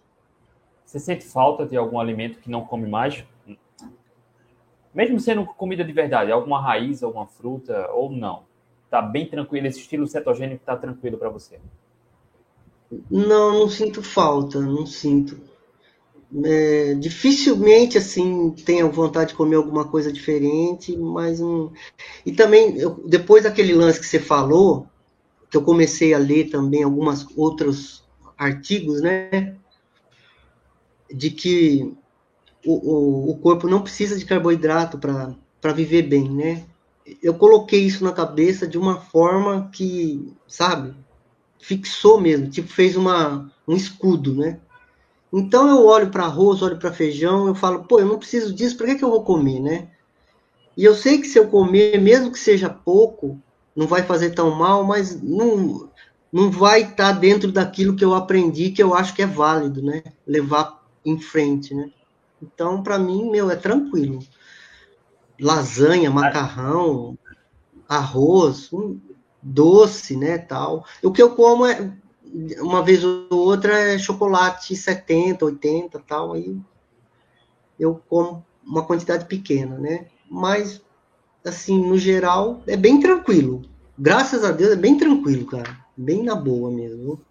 [0.86, 3.26] Você sente falta de algum alimento que não come mais?
[4.96, 8.44] Mesmo sendo comida de verdade, alguma raiz, alguma fruta ou não?
[8.90, 11.60] Tá bem tranquilo, esse estilo cetogênico tá tranquilo para você?
[13.12, 15.47] Não, não sinto falta, não sinto
[16.44, 21.72] é, dificilmente assim tenho vontade de comer alguma coisa diferente, mas um...
[22.26, 24.88] e também eu, depois daquele lance que você falou,
[25.50, 28.04] que eu comecei a ler também algumas outros
[28.38, 29.56] artigos, né,
[31.10, 31.94] de que
[32.66, 36.66] o, o, o corpo não precisa de carboidrato para viver bem, né?
[37.24, 40.94] Eu coloquei isso na cabeça de uma forma que, sabe,
[41.58, 44.60] fixou mesmo, tipo fez uma um escudo, né?
[45.32, 48.78] Então eu olho para arroz, olho para feijão, eu falo, pô, eu não preciso disso,
[48.78, 49.90] para que, que eu vou comer, né?
[50.76, 53.40] E eu sei que se eu comer, mesmo que seja pouco,
[53.76, 55.90] não vai fazer tão mal, mas não,
[56.32, 59.82] não vai estar tá dentro daquilo que eu aprendi, que eu acho que é válido,
[59.82, 60.04] né?
[60.26, 61.90] Levar em frente, né?
[62.42, 64.20] Então, para mim, meu, é tranquilo.
[65.40, 67.18] Lasanha, macarrão,
[67.88, 68.70] arroz,
[69.42, 70.86] doce, né, tal.
[71.04, 71.92] O que eu como é
[72.60, 76.58] uma vez ou outra é chocolate 70, 80 tal, aí
[77.80, 80.08] eu como uma quantidade pequena, né?
[80.30, 80.82] Mas,
[81.46, 83.62] assim, no geral, é bem tranquilo.
[83.98, 85.78] Graças a Deus é bem tranquilo, cara.
[85.96, 87.22] Bem na boa mesmo.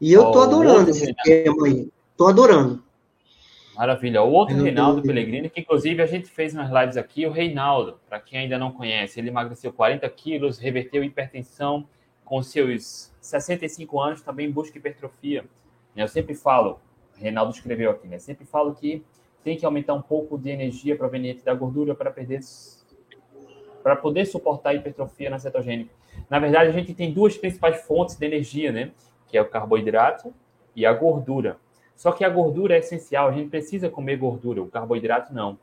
[0.00, 1.88] E eu tô adorando esse tema aí.
[2.16, 2.82] Tô adorando.
[3.74, 4.22] Maravilha.
[4.22, 8.18] O outro Reinaldo Pellegrini, que inclusive a gente fez umas lives aqui, o Reinaldo, para
[8.18, 11.86] quem ainda não conhece, ele emagreceu 40 quilos, reverteu hipertensão
[12.26, 15.42] com seus 65 anos também busca hipertrofia.
[15.94, 16.02] Né?
[16.02, 16.78] Eu sempre falo,
[17.14, 18.18] Reinaldo escreveu aqui, né?
[18.18, 19.02] Sempre falo que
[19.42, 22.40] tem que aumentar um pouco de energia proveniente da gordura para perder
[23.82, 25.94] para poder suportar a hipertrofia na cetogênica.
[26.28, 28.90] Na verdade, a gente tem duas principais fontes de energia, né?
[29.28, 30.34] Que é o carboidrato
[30.74, 31.56] e a gordura.
[31.94, 35.56] Só que a gordura é essencial, a gente precisa comer gordura, o carboidrato não.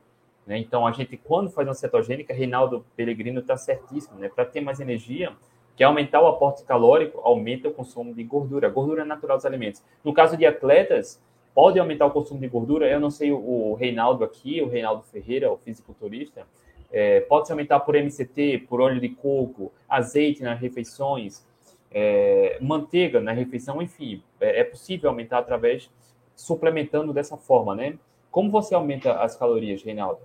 [0.46, 0.58] Né?
[0.58, 4.30] Então, a gente, quando faz uma cetogênica, Reinaldo Pellegrino está certíssimo, né?
[4.34, 5.32] para ter mais energia,
[5.76, 8.68] que é aumentar o aporte calórico, aumenta o consumo de gordura.
[8.68, 9.82] Gordura é natural dos alimentos.
[10.04, 11.20] No caso de atletas,
[11.54, 12.88] pode aumentar o consumo de gordura.
[12.88, 16.46] Eu não sei o, o Reinaldo aqui, o Reinaldo Ferreira, o fisiculturista,
[16.92, 21.44] é, pode se aumentar por MCT, por óleo de coco, azeite nas refeições,
[21.90, 25.90] é, manteiga na refeição, enfim, é, é possível aumentar através
[26.36, 27.98] suplementando dessa forma, né?
[28.30, 30.20] Como você aumenta as calorias, Reinaldo?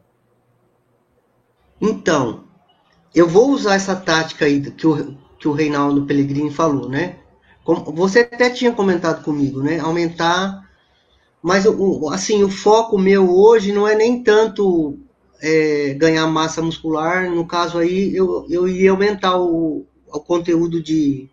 [1.82, 2.43] Então,
[3.14, 7.18] eu vou usar essa tática aí que o, que o Reinaldo Pellegrini falou, né?
[7.94, 9.80] Você até tinha comentado comigo, né?
[9.80, 10.68] Aumentar,
[11.42, 11.66] mas
[12.12, 14.98] assim, o foco meu hoje não é nem tanto
[15.42, 21.30] é, ganhar massa muscular, no caso aí eu, eu ia aumentar o, o conteúdo de,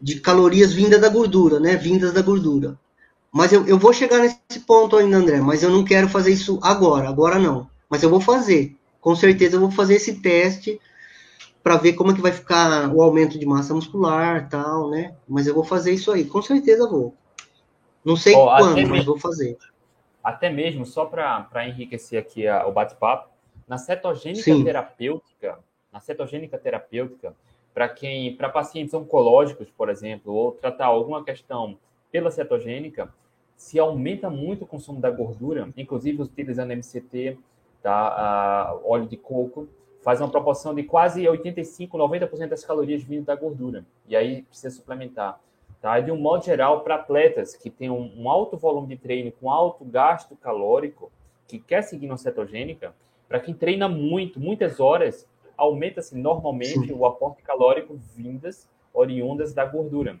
[0.00, 1.76] de calorias vindas da gordura, né?
[1.76, 2.78] Vindas da gordura.
[3.30, 6.58] Mas eu, eu vou chegar nesse ponto ainda, André, mas eu não quero fazer isso
[6.62, 7.68] agora, agora não.
[7.88, 8.74] Mas eu vou fazer.
[9.00, 10.80] Com certeza eu vou fazer esse teste
[11.66, 15.16] para ver como é que vai ficar o aumento de massa muscular tal, né?
[15.26, 17.12] Mas eu vou fazer isso aí, com certeza vou.
[18.04, 19.58] Não sei oh, quando, mas mesmo, vou fazer.
[20.22, 23.30] Até mesmo, só para enriquecer aqui a, o bate-papo,
[23.66, 24.62] na cetogênica Sim.
[24.62, 25.58] terapêutica,
[25.92, 27.34] na cetogênica terapêutica,
[27.74, 31.76] para quem, para pacientes oncológicos, por exemplo, ou tratar alguma questão
[32.12, 33.12] pela cetogênica,
[33.56, 37.36] se aumenta muito o consumo da gordura, inclusive utilizando MCT,
[37.82, 39.68] tá, uh, óleo de coco,
[40.06, 43.84] faz uma proporção de quase 85, 90% das calorias vindo da gordura.
[44.06, 45.40] E aí precisa suplementar.
[45.82, 45.98] Tá?
[45.98, 49.50] De um modo geral, para atletas que têm um, um, alto volume de treino com
[49.50, 51.10] alto gasto calórico,
[51.48, 52.94] que quer seguir uma cetogênica,
[53.26, 56.92] para quem treina muito, muitas horas, aumenta-se normalmente Sim.
[56.92, 60.20] o aporte calórico vindas oriundas da gordura.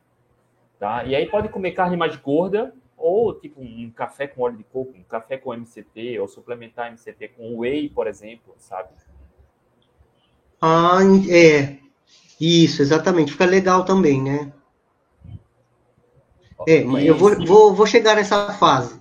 [0.80, 1.04] Tá?
[1.04, 4.98] E aí pode comer carne mais gorda, ou tipo um café com óleo de coco,
[4.98, 8.88] um café com MCT, ou suplementar MCT com whey, por exemplo, sabe?
[10.60, 11.78] Ah, é.
[12.40, 13.32] Isso, exatamente.
[13.32, 14.52] Fica legal também, né?
[16.66, 19.00] É, eu vou, vou, vou chegar nessa fase.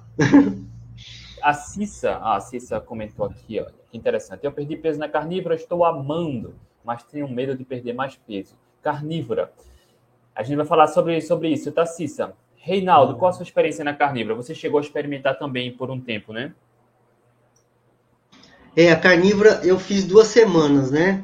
[1.41, 4.43] A Cissa, a Cissa comentou aqui, ó, que interessante.
[4.43, 8.55] Eu perdi peso na carnívora, estou amando, mas tenho medo de perder mais peso.
[8.81, 9.51] Carnívora.
[10.35, 12.33] A gente vai falar sobre, sobre isso, tá, Cissa?
[12.57, 14.35] Reinaldo, qual a sua experiência na carnívora?
[14.35, 16.51] Você chegou a experimentar também por um tempo, né?
[18.75, 21.23] É, a carnívora eu fiz duas semanas, né?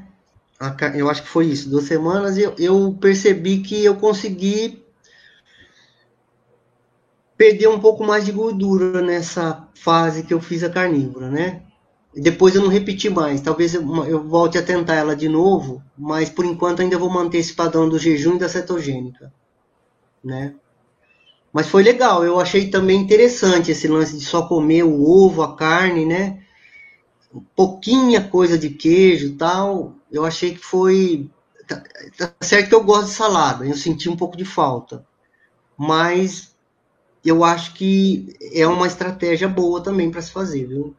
[0.95, 4.85] Eu acho que foi isso, duas semanas, eu, eu percebi que eu consegui
[7.35, 11.63] perder um pouco mais de gordura nessa fase que eu fiz a carnívora, né?
[12.13, 13.41] Depois eu não repeti mais.
[13.41, 17.39] Talvez eu, eu, volte a tentar ela de novo, mas por enquanto ainda vou manter
[17.39, 19.33] esse padrão do jejum e da cetogênica,
[20.23, 20.53] né?
[21.51, 22.23] Mas foi legal.
[22.23, 26.43] Eu achei também interessante esse lance de só comer o ovo, a carne, né?
[27.55, 29.93] Pouquinha coisa de queijo, tal.
[30.11, 31.29] Eu achei que foi
[31.67, 31.83] tá,
[32.17, 33.65] tá certo que eu gosto de salada.
[33.65, 35.05] Eu senti um pouco de falta,
[35.77, 36.55] mas
[37.23, 40.95] eu acho que é uma estratégia boa também para se fazer, viu?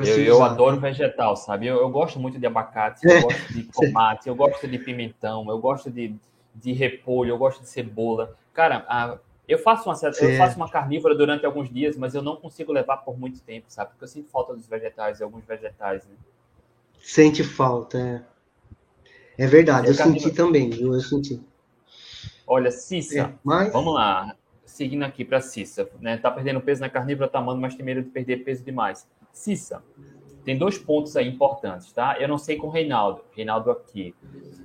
[0.00, 1.68] Eu, eu, adoro vegetal, sabe?
[1.68, 3.22] Eu, eu, gosto muito de abacate, eu é.
[3.22, 6.16] gosto de tomate, eu gosto de pimentão, eu gosto de,
[6.52, 8.36] de repolho, eu gosto de cebola.
[8.52, 9.16] Cara, a,
[9.46, 12.98] eu faço, uma, eu faço uma carnívora durante alguns dias, mas eu não consigo levar
[12.98, 13.90] por muito tempo, sabe?
[13.90, 16.14] Porque eu sinto falta dos vegetais, alguns vegetais, né?
[16.98, 18.22] Sente falta, é.
[19.36, 20.94] É verdade, eu, eu senti também, viu?
[20.94, 21.42] Eu senti.
[22.46, 23.72] Olha, Cissa, é, mas...
[23.72, 24.34] vamos lá.
[24.64, 26.16] Seguindo aqui para Cissa, né?
[26.16, 29.06] Tá perdendo peso na carnívora, tá amando, mas tem medo de perder peso demais.
[29.32, 29.82] Cissa,
[30.44, 32.16] tem dois pontos aí importantes, tá?
[32.18, 34.14] Eu não sei com o Reinaldo, Reinaldo aqui.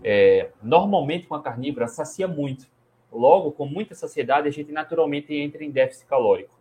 [0.04, 2.66] É, normalmente com a carnívora sacia muito.
[3.12, 6.58] Logo, com muita saciedade, a gente naturalmente entra em déficit calórico.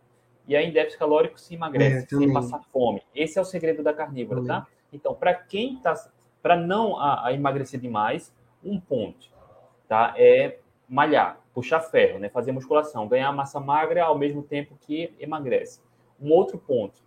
[0.46, 3.02] E aí, em déficit calórico, se emagrece, é, sem passar fome.
[3.14, 4.66] Esse é o segredo da carnívora, tá?
[4.92, 5.94] Então, para quem tá.
[6.40, 8.32] Para não a, a emagrecer demais,
[8.64, 9.28] um ponto,
[9.86, 10.14] tá?
[10.16, 12.28] É malhar, puxar ferro, né?
[12.28, 15.80] Fazer musculação, ganhar massa magra ao mesmo tempo que emagrece.
[16.20, 17.02] Um outro ponto,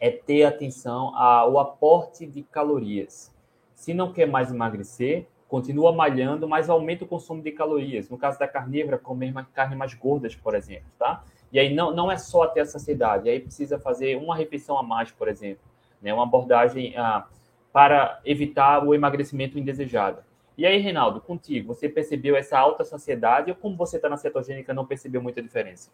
[0.00, 3.32] é ter atenção ao aporte de calorias.
[3.74, 8.08] Se não quer mais emagrecer, continua malhando, mas aumenta o consumo de calorias.
[8.08, 11.24] No caso da carnívora, comer mais carne mais gordas, por exemplo, tá?
[11.52, 14.82] E aí não, não é só até a saciedade, aí precisa fazer uma refeição a
[14.82, 15.62] mais, por exemplo,
[16.02, 16.12] né?
[16.12, 17.26] Uma abordagem ah,
[17.72, 20.22] para evitar o emagrecimento indesejado.
[20.56, 24.72] E aí, Reinaldo, contigo, você percebeu essa alta saciedade ou como você está na cetogênica
[24.72, 25.90] não percebeu muita diferença?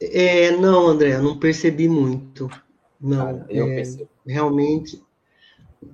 [0.00, 2.50] É, não, André, não percebi muito.
[3.00, 4.08] Não, eu é, percebi.
[4.26, 5.03] realmente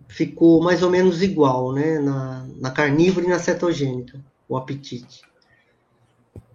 [0.09, 1.99] ficou mais ou menos igual, né?
[1.99, 5.23] Na, na carnívora e na cetogênica, o apetite.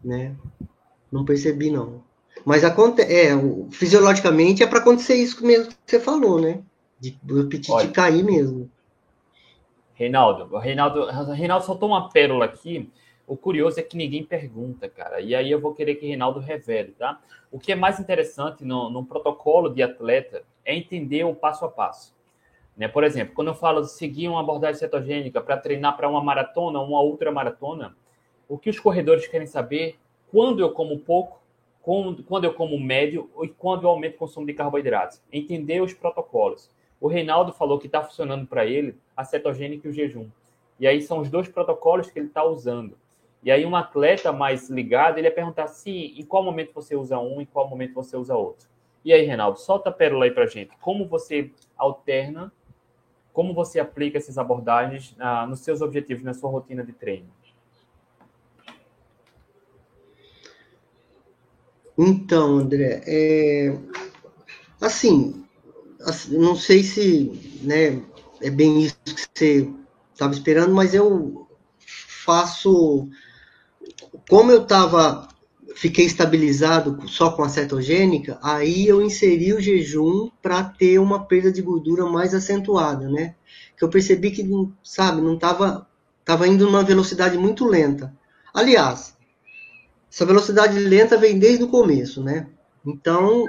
[0.03, 0.35] né?
[1.11, 2.03] Não percebi, não.
[2.45, 3.31] Mas acontece, é,
[3.71, 6.61] fisiologicamente é para acontecer isso mesmo que você falou, né?
[6.99, 8.69] De, o apetite Olha, cair mesmo.
[9.93, 12.91] Reinaldo, Reinaldo, Reinaldo soltou uma pérola aqui.
[13.27, 15.19] O curioso é que ninguém pergunta, cara.
[15.19, 17.19] E aí eu vou querer que Reinaldo revele, tá?
[17.51, 21.69] O que é mais interessante no, no protocolo de atleta é entender o passo a
[21.69, 22.14] passo.
[22.75, 22.87] Né?
[22.87, 27.01] Por exemplo, quando eu falo seguir uma abordagem cetogênica para treinar para uma maratona, uma
[27.01, 27.95] ultramaratona,
[28.47, 29.97] o que os corredores querem saber
[30.31, 31.41] quando eu como pouco,
[31.81, 35.21] quando, quando eu como médio e quando eu aumento o consumo de carboidratos.
[35.31, 36.69] Entender os protocolos.
[36.99, 40.27] O Reinaldo falou que está funcionando para ele a cetogênica e o jejum.
[40.79, 42.97] E aí são os dois protocolos que ele está usando.
[43.43, 47.19] E aí um atleta mais ligado, ele ia perguntar se em qual momento você usa
[47.19, 48.67] um, em qual momento você usa outro.
[49.05, 50.71] E aí, Reinaldo, solta a pérola aí para gente.
[50.81, 52.51] Como você alterna,
[53.35, 57.27] como você aplica essas abordagens ah, nos seus objetivos, na sua rotina de treino?
[61.97, 63.77] Então, André, é...
[64.79, 65.45] assim,
[66.29, 68.01] não sei se né,
[68.41, 69.73] é bem isso que você
[70.13, 71.45] estava esperando, mas eu
[72.25, 73.09] faço.
[74.29, 75.27] Como eu estava.
[75.75, 81.51] Fiquei estabilizado só com a cetogênica, aí eu inseri o jejum para ter uma perda
[81.51, 83.35] de gordura mais acentuada, né?
[83.77, 84.47] Que eu percebi que,
[84.81, 85.85] sabe, não estava
[86.23, 88.15] tava indo numa velocidade muito lenta.
[88.53, 89.15] Aliás,
[90.11, 92.47] essa velocidade lenta vem desde o começo, né?
[92.85, 93.45] Então,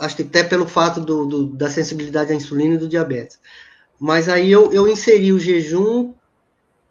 [0.00, 3.38] acho que até pelo fato do, do, da sensibilidade à insulina e do diabetes.
[4.00, 6.12] Mas aí eu, eu inseri o jejum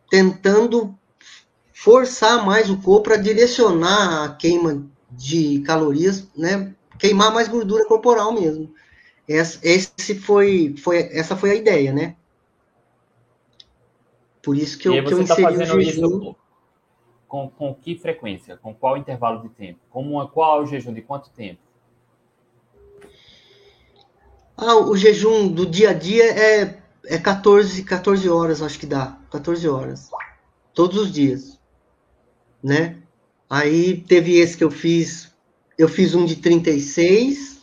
[0.09, 0.97] tentando
[1.75, 6.73] forçar mais o corpo para direcionar a queima de calorias, né?
[6.97, 8.73] Queimar mais gordura corporal mesmo.
[9.27, 12.15] Essa, esse foi, foi, essa foi a ideia, né?
[14.41, 16.35] Por isso que eu, que eu tá inseri o jejum.
[17.27, 18.55] Com, com que frequência?
[18.55, 19.79] Com qual intervalo de tempo?
[19.89, 20.93] Como, qual é o jejum?
[20.93, 21.59] De quanto tempo?
[24.55, 29.19] Ah, o jejum do dia a dia é, é 14, 14 horas, acho que dá.
[29.29, 30.09] 14 horas.
[30.73, 31.54] Todos os dias.
[32.65, 32.97] Né?
[33.47, 35.31] Aí teve esse que eu fiz.
[35.77, 37.61] Eu fiz um de 36.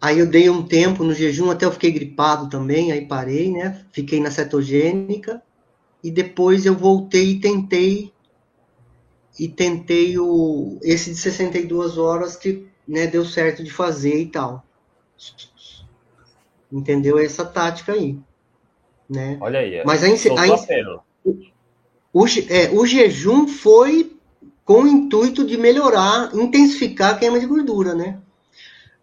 [0.00, 3.84] Aí eu dei um tempo no jejum, até eu fiquei gripado também, aí parei, né?
[3.92, 5.42] Fiquei na cetogênica.
[6.02, 8.12] E depois eu voltei e tentei
[9.38, 14.64] e tentei o esse de 62 horas que né, deu certo de fazer e tal.
[16.72, 18.18] Entendeu essa tática aí,
[19.08, 19.36] né?
[19.40, 19.84] Olha aí.
[19.84, 21.02] Mas a, a,
[22.12, 24.12] o, é, o jejum foi
[24.64, 28.18] com o intuito de melhorar, intensificar a queima de gordura, né?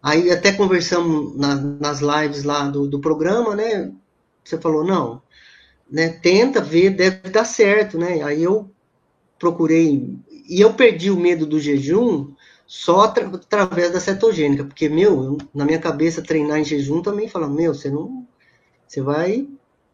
[0.02, 3.92] Aí até conversamos na, nas lives lá do, do programa, né?
[4.42, 5.20] Você falou, não,
[5.90, 6.08] né?
[6.08, 8.22] Tenta ver, deve dar certo, né?
[8.22, 8.70] Aí eu
[9.38, 10.16] procurei.
[10.48, 12.32] E eu perdi o medo do jejum
[12.66, 17.48] só através da cetogênica, porque, meu, eu, na minha cabeça, treinar em jejum também fala,
[17.48, 18.26] meu, você não.
[18.86, 19.46] Você vai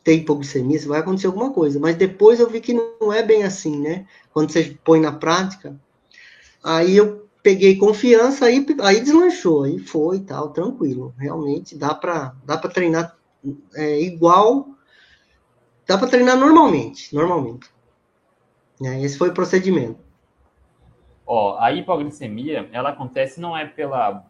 [0.06, 1.80] ter hipoglicemia, vai acontecer alguma coisa.
[1.80, 4.06] Mas depois eu vi que não é bem assim, né?
[4.32, 5.74] Quando você põe na prática.
[6.62, 11.12] Aí eu peguei confiança, aí, aí deslanchou, aí foi tal, tranquilo.
[11.18, 13.16] Realmente dá para dá treinar
[13.74, 14.68] é, igual.
[15.84, 17.68] Dá para treinar normalmente, normalmente.
[18.84, 19.98] É, esse foi o procedimento.
[21.26, 24.24] Ó, a hipoglicemia, ela acontece não é pela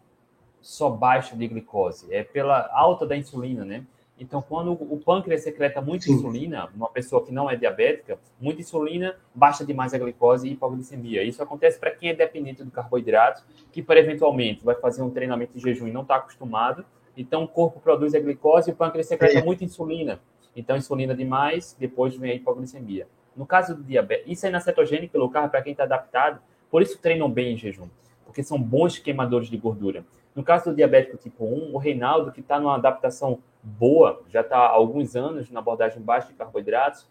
[0.62, 3.84] só baixa de glicose, é pela alta da insulina, né?
[4.18, 9.14] Então, quando o pâncreas secreta muita insulina, uma pessoa que não é diabética, muita insulina,
[9.34, 11.22] baixa demais a glicose e hipoglicemia.
[11.22, 15.52] Isso acontece para quem é dependente do carboidrato, que para eventualmente vai fazer um treinamento
[15.52, 16.84] de jejum e não está acostumado.
[17.14, 19.44] Então, o corpo produz a glicose e o pâncreas secreta é.
[19.44, 20.18] muita insulina.
[20.54, 23.06] Então, insulina demais, depois vem a hipoglicemia.
[23.36, 26.40] No caso do diabetes, isso é na cetogênica low carb, para quem está adaptado,
[26.70, 27.88] por isso treinam bem em jejum,
[28.24, 30.06] porque são bons queimadores de gordura.
[30.36, 34.58] No caso do diabético tipo 1, o Reinaldo, que está numa adaptação boa, já está
[34.58, 37.08] há alguns anos na abordagem baixa de carboidratos,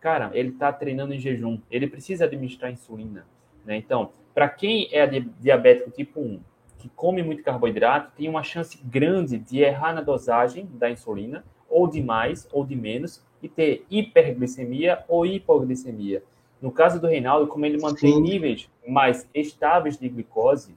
[0.00, 3.26] cara, ele está treinando em jejum, ele precisa administrar insulina.
[3.64, 3.76] Né?
[3.76, 5.04] Então, para quem é
[5.40, 6.40] diabético tipo 1,
[6.78, 11.88] que come muito carboidrato, tem uma chance grande de errar na dosagem da insulina, ou
[11.88, 16.22] de mais ou de menos, e ter hiperglicemia ou hipoglicemia.
[16.60, 18.20] No caso do Reinaldo, como ele mantém Sim.
[18.20, 20.76] níveis mais estáveis de glicose,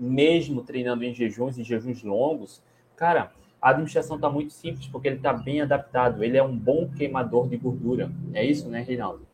[0.00, 2.62] mesmo treinando em jejuns e jejuns longos,
[2.96, 6.24] cara, a administração está muito simples porque ele está bem adaptado.
[6.24, 8.10] Ele é um bom queimador de gordura.
[8.32, 9.26] É isso, né, Reinaldo?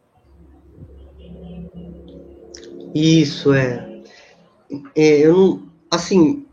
[2.93, 4.03] Isso é.
[4.95, 6.45] é eu não, assim,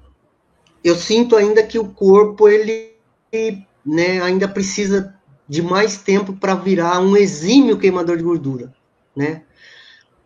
[0.83, 2.91] eu sinto ainda que o corpo ele,
[3.83, 5.15] né, ainda precisa
[5.49, 8.73] de mais tempo para virar um exímio queimador de gordura
[9.15, 9.43] né?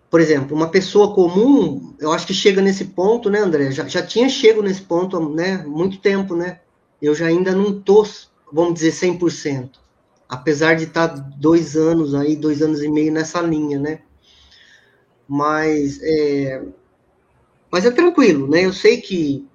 [0.10, 3.72] Por exemplo, uma pessoa comum, eu acho que chega nesse ponto, né, André?
[3.72, 6.62] Já, já tinha chego nesse ponto, né, muito tempo, né?
[7.02, 8.08] Eu já ainda não tô,
[8.52, 9.72] vamos dizer, 100%.
[10.30, 14.02] Apesar de estar tá dois anos aí, dois anos e meio nessa linha, né?
[15.28, 16.64] Mas é,
[17.72, 18.66] mas é tranquilo, né?
[18.66, 19.48] Eu sei que,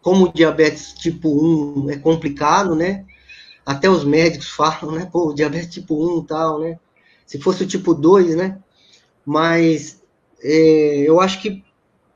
[0.00, 3.04] como diabetes tipo 1 é complicado, né?
[3.64, 5.08] Até os médicos falam, né?
[5.10, 6.78] Pô, diabetes tipo 1 e tal, né?
[7.26, 8.58] Se fosse o tipo 2, né?
[9.24, 10.02] Mas
[10.42, 11.64] é, eu acho que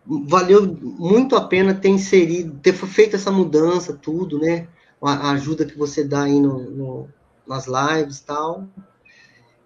[0.06, 4.68] valeu muito a pena ter inserido, ter feito essa mudança, tudo, né?
[5.02, 7.08] A, ajuda que você dá aí no, no
[7.46, 8.66] nas lives tal.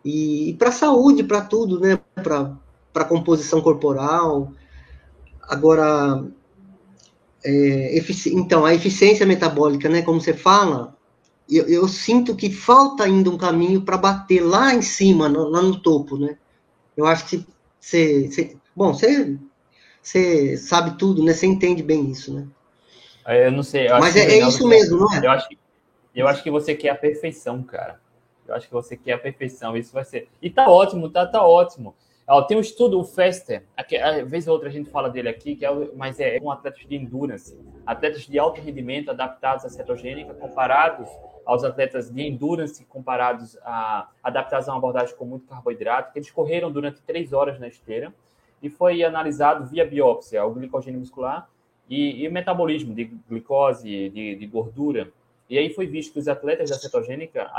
[0.05, 1.99] E, e para saúde, para tudo, né?
[2.15, 4.53] Para composição corporal.
[5.43, 6.25] Agora,
[7.45, 10.03] é, então, a eficiência metabólica, né?
[10.03, 10.97] Como você fala,
[11.49, 15.63] eu, eu sinto que falta ainda um caminho para bater lá em cima, no, lá
[15.63, 16.37] no topo, né?
[16.97, 17.47] Eu acho que
[17.79, 19.39] você, bom, você,
[20.03, 21.33] você sabe tudo, né?
[21.33, 22.47] Você entende bem isso, né?
[23.27, 23.89] É, eu não sei.
[23.89, 25.25] Eu Mas é, é isso mesmo, não é?
[25.25, 25.49] Eu acho,
[26.15, 28.01] eu acho que você quer a perfeição, cara.
[28.47, 29.77] Eu acho que você quer a perfeição.
[29.77, 30.29] Isso vai ser.
[30.43, 31.95] E tá ótimo, tá, tá ótimo.
[32.27, 35.29] Ó, tem um estudo, o Fester, aqui, a vez ou outra a gente fala dele
[35.29, 39.69] aqui, que é, mas é um atleta de endurance, atletas de alto rendimento adaptados à
[39.69, 41.09] cetogênica comparados
[41.51, 46.31] aos atletas de endurance comparados a adaptados a uma abordagem com muito carboidrato, que eles
[46.31, 48.15] correram durante três horas na esteira
[48.63, 51.51] e foi analisado via biópsia o glicogênio muscular
[51.89, 55.11] e, e o metabolismo de glicose, de, de, gordura.
[55.49, 57.51] E aí foi visto que os atletas da cetogênica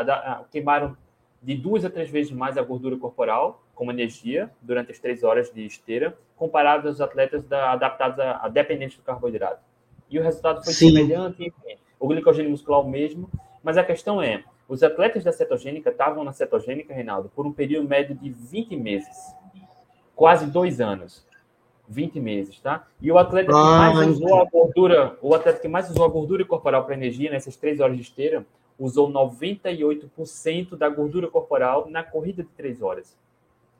[0.49, 0.95] queimaram
[1.43, 5.51] de duas a três vezes mais a gordura corporal como energia durante as três horas
[5.51, 9.59] de esteira, comparado aos atletas da, adaptados a, a dependentes do carboidrato.
[10.09, 10.95] E o resultado foi Sim.
[10.95, 13.29] semelhante, enfim, o glicogênio muscular o mesmo,
[13.63, 17.87] mas a questão é, os atletas da cetogênica estavam na cetogênica, Reinaldo, por um período
[17.87, 19.35] médio de 20 meses,
[20.15, 21.25] quase dois anos.
[21.91, 22.87] 20 meses, tá?
[23.01, 26.07] E o atleta que ah, mais usou a gordura, o atleta que mais usou a
[26.07, 28.45] gordura corporal para energia nessas três horas de esteira,
[28.79, 33.17] usou 98% da gordura corporal na corrida de três horas.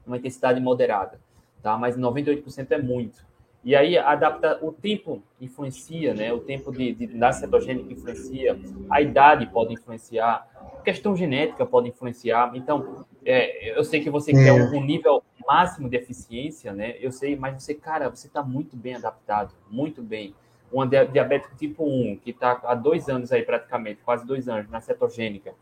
[0.06, 1.20] Uma intensidade moderada,
[1.64, 1.78] tá?
[1.78, 3.26] Mas 98% é muito.
[3.64, 6.34] E aí adapta o tempo influencia, né?
[6.34, 8.60] O tempo de, de da cetogênica influencia,
[8.90, 10.48] a idade pode influenciar,
[10.84, 12.52] questão genética pode influenciar.
[12.56, 14.34] Então, é, eu sei que você é.
[14.34, 16.96] quer um nível máximo de eficiência, né?
[17.00, 20.34] Eu sei, mas você, cara, você está muito bem adaptado, muito bem
[20.74, 24.80] um diabético tipo 1, que está há dois anos aí praticamente, quase dois anos, na
[24.80, 25.54] cetogênica,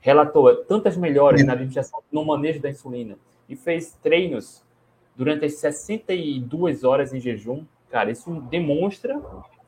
[0.00, 3.16] relatou tantas melhoras na administração, no manejo da insulina,
[3.48, 4.64] e fez treinos
[5.16, 9.20] durante as 62 horas em jejum, cara, isso demonstra,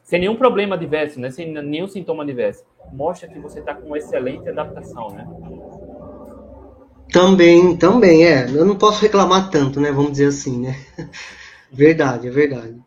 [0.03, 4.49] sem nenhum problema adverso, né, sem nenhum sintoma adverso, mostra que você está com excelente
[4.49, 5.27] adaptação, né?
[7.13, 8.45] Também, também, é.
[8.51, 9.91] Eu não posso reclamar tanto, né?
[9.91, 10.77] Vamos dizer assim, né?
[11.71, 12.81] Verdade, é verdade.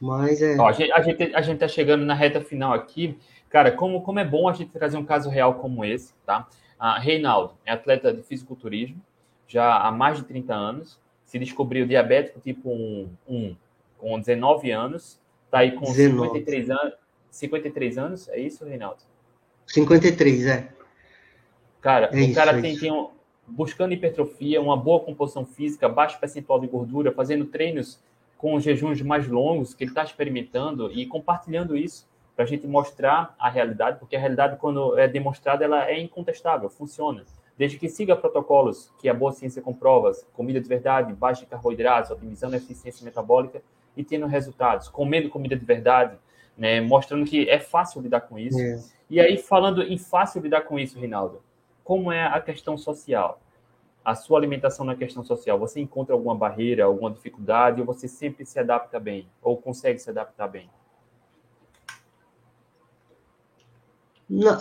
[0.00, 0.56] Mas é.
[0.58, 3.16] Ó, a, gente, a, gente, a gente tá chegando na reta final aqui.
[3.48, 6.48] Cara, como, como é bom a gente trazer um caso real como esse, tá?
[6.78, 9.00] A Reinaldo é atleta de fisiculturismo,
[9.46, 10.98] já há mais de 30 anos,
[11.32, 13.56] se descobriu diabético tipo 1, 1
[13.96, 15.18] com 19 anos,
[15.50, 16.94] tá aí com 53 anos,
[17.30, 19.00] 53 anos, é isso, Reinaldo?
[19.66, 20.68] 53, é.
[21.80, 23.08] Cara, é o isso, cara é tem, tem um,
[23.46, 27.98] buscando hipertrofia, uma boa composição física, baixo percentual de gordura, fazendo treinos
[28.36, 32.06] com jejuns mais longos que ele está experimentando e compartilhando isso
[32.36, 36.68] para a gente mostrar a realidade, porque a realidade, quando é demonstrada, ela é incontestável,
[36.68, 37.24] funciona.
[37.62, 42.10] Desde que siga protocolos que a boa ciência comprova, comida de verdade, baixa em carboidratos,
[42.10, 43.62] otimizando a eficiência metabólica
[43.96, 46.18] e tendo resultados, comendo comida de verdade,
[46.58, 48.58] né, mostrando que é fácil lidar com isso.
[48.60, 48.80] É.
[49.08, 51.40] E aí, falando em fácil lidar com isso, Rinaldo,
[51.84, 53.40] como é a questão social?
[54.04, 58.44] a sua alimentação na questão social, você encontra alguma barreira, alguma dificuldade, ou você sempre
[58.44, 60.68] se adapta bem, ou consegue se adaptar bem?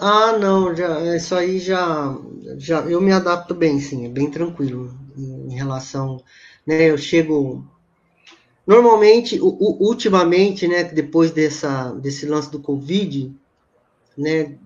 [0.02, 2.18] Ah, não, já, isso aí já,
[2.58, 6.22] já, eu me adapto bem, sim, é bem tranquilo em relação,
[6.68, 7.66] né, eu chego,
[8.68, 13.34] normalmente, u, ultimamente, né, depois dessa, desse lance do Covid,
[14.18, 14.58] né,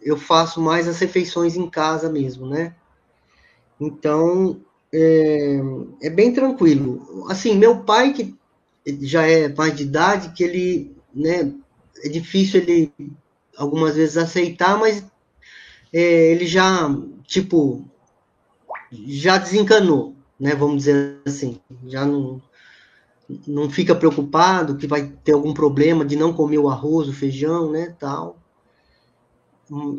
[0.00, 2.74] eu faço mais as refeições em casa mesmo, né,
[3.80, 4.60] então,
[4.92, 5.60] é,
[6.02, 7.26] é, bem tranquilo.
[7.28, 8.36] Assim, meu pai, que
[9.00, 11.52] já é mais de idade, que ele, né,
[12.04, 12.92] é difícil ele
[13.56, 15.04] algumas vezes aceitar, mas
[15.92, 16.94] é, ele já,
[17.26, 17.84] tipo,
[18.92, 22.40] já desencanou, né, vamos dizer assim, já não,
[23.46, 27.70] não fica preocupado que vai ter algum problema de não comer o arroz, o feijão,
[27.70, 28.38] né, tal.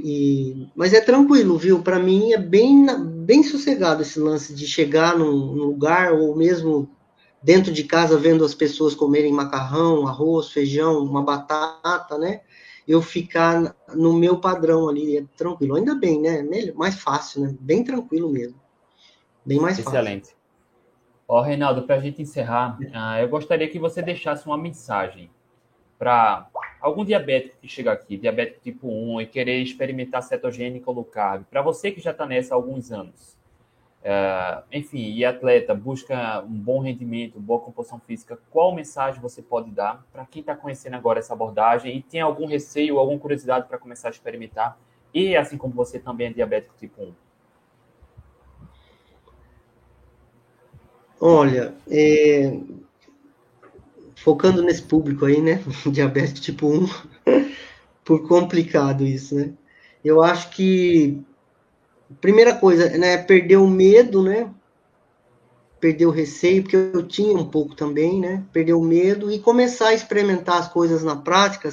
[0.04, 1.82] E, mas é tranquilo, viu?
[1.82, 2.86] Para mim é bem,
[3.26, 6.88] bem sossegado esse lance de chegar num, num, lugar ou mesmo
[7.42, 12.42] dentro de casa vendo as pessoas comerem macarrão, arroz, feijão, uma batata, né?
[12.88, 15.76] Eu ficar no meu padrão ali, é tranquilo.
[15.76, 16.44] Ainda bem, né?
[16.76, 17.56] Mais fácil, né?
[17.60, 18.60] Bem tranquilo mesmo.
[19.46, 19.94] Bem mais Excelente.
[19.94, 20.08] fácil.
[20.08, 20.44] Excelente.
[21.28, 25.30] Ó, Reinaldo, para a gente encerrar, uh, eu gostaria que você deixasse uma mensagem
[25.98, 26.50] para
[26.82, 31.46] algum diabético que chega aqui, diabético tipo 1, e querer experimentar cetogênica ou low carb,
[31.50, 33.38] para você que já está nessa há alguns anos,
[34.04, 39.72] uh, enfim, e atleta, busca um bom rendimento, boa composição física, qual mensagem você pode
[39.72, 43.78] dar para quem está conhecendo agora essa abordagem e tem algum receio, alguma curiosidade para
[43.78, 44.78] começar a experimentar,
[45.14, 47.14] e assim como você também é diabético tipo 1?
[51.26, 52.60] Olha, é,
[54.16, 55.64] focando nesse público aí, né?
[55.90, 56.88] Diabetes tipo 1,
[58.04, 59.54] por complicado isso, né?
[60.04, 61.24] Eu acho que
[62.22, 64.50] primeira coisa, né, perder o medo, né?
[65.80, 68.44] Perder o receio, porque eu tinha um pouco também, né?
[68.52, 71.70] Perder o medo e começar a experimentar as coisas na prática,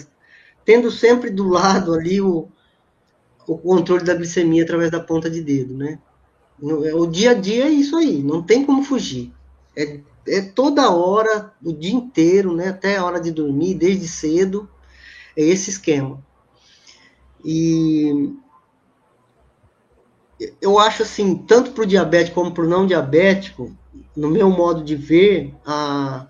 [0.65, 2.49] tendo sempre do lado ali o,
[3.47, 5.99] o controle da glicemia através da ponta de dedo, né?
[6.63, 9.33] O dia a dia é isso aí, não tem como fugir.
[9.75, 14.69] É é toda hora, o dia inteiro, né, até a hora de dormir, desde cedo,
[15.37, 16.23] é esse esquema.
[17.45, 18.35] E
[20.61, 23.75] eu acho assim, tanto para o diabético como para o não diabético,
[24.17, 26.27] no meu modo de ver, a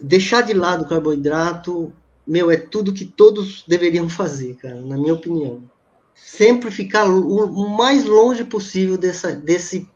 [0.00, 1.92] deixar de lado o carboidrato,
[2.26, 5.62] meu, é tudo que todos deveriam fazer, cara, na minha opinião.
[6.14, 9.88] Sempre ficar o mais longe possível dessa, desse,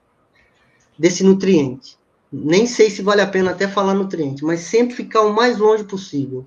[0.98, 1.96] desse nutriente
[2.32, 5.84] nem sei se vale a pena até falar nutriente, mas sempre ficar o mais longe
[5.84, 6.46] possível.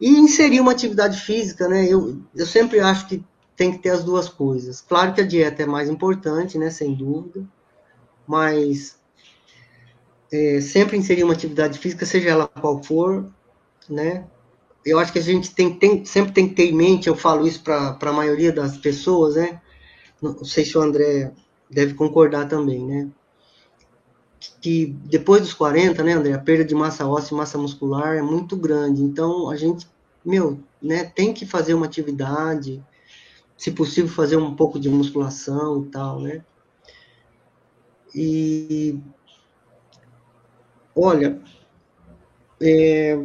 [0.00, 1.86] E inserir uma atividade física, né?
[1.86, 3.22] Eu, eu sempre acho que
[3.56, 4.80] tem que ter as duas coisas.
[4.80, 6.70] Claro que a dieta é mais importante, né?
[6.70, 7.44] Sem dúvida,
[8.26, 8.98] mas
[10.32, 13.26] é, sempre inserir uma atividade física, seja ela qual for,
[13.88, 14.26] né?
[14.84, 17.46] Eu acho que a gente tem, tem sempre tem que ter em mente, eu falo
[17.46, 19.60] isso para a maioria das pessoas, né?
[20.20, 21.32] Não sei se o André
[21.70, 23.10] deve concordar também, né?
[24.60, 28.22] que depois dos 40, né, André, a perda de massa óssea e massa muscular é
[28.22, 29.02] muito grande.
[29.02, 29.86] Então, a gente,
[30.24, 32.82] meu, né, tem que fazer uma atividade,
[33.56, 36.44] se possível, fazer um pouco de musculação e tal, né?
[38.14, 39.00] E,
[40.94, 41.40] olha,
[42.60, 43.18] é,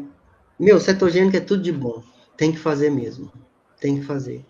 [0.60, 2.04] meu, cetogênico é tudo de bom.
[2.38, 3.32] Tem que fazer mesmo.
[3.80, 4.46] Tem que fazer.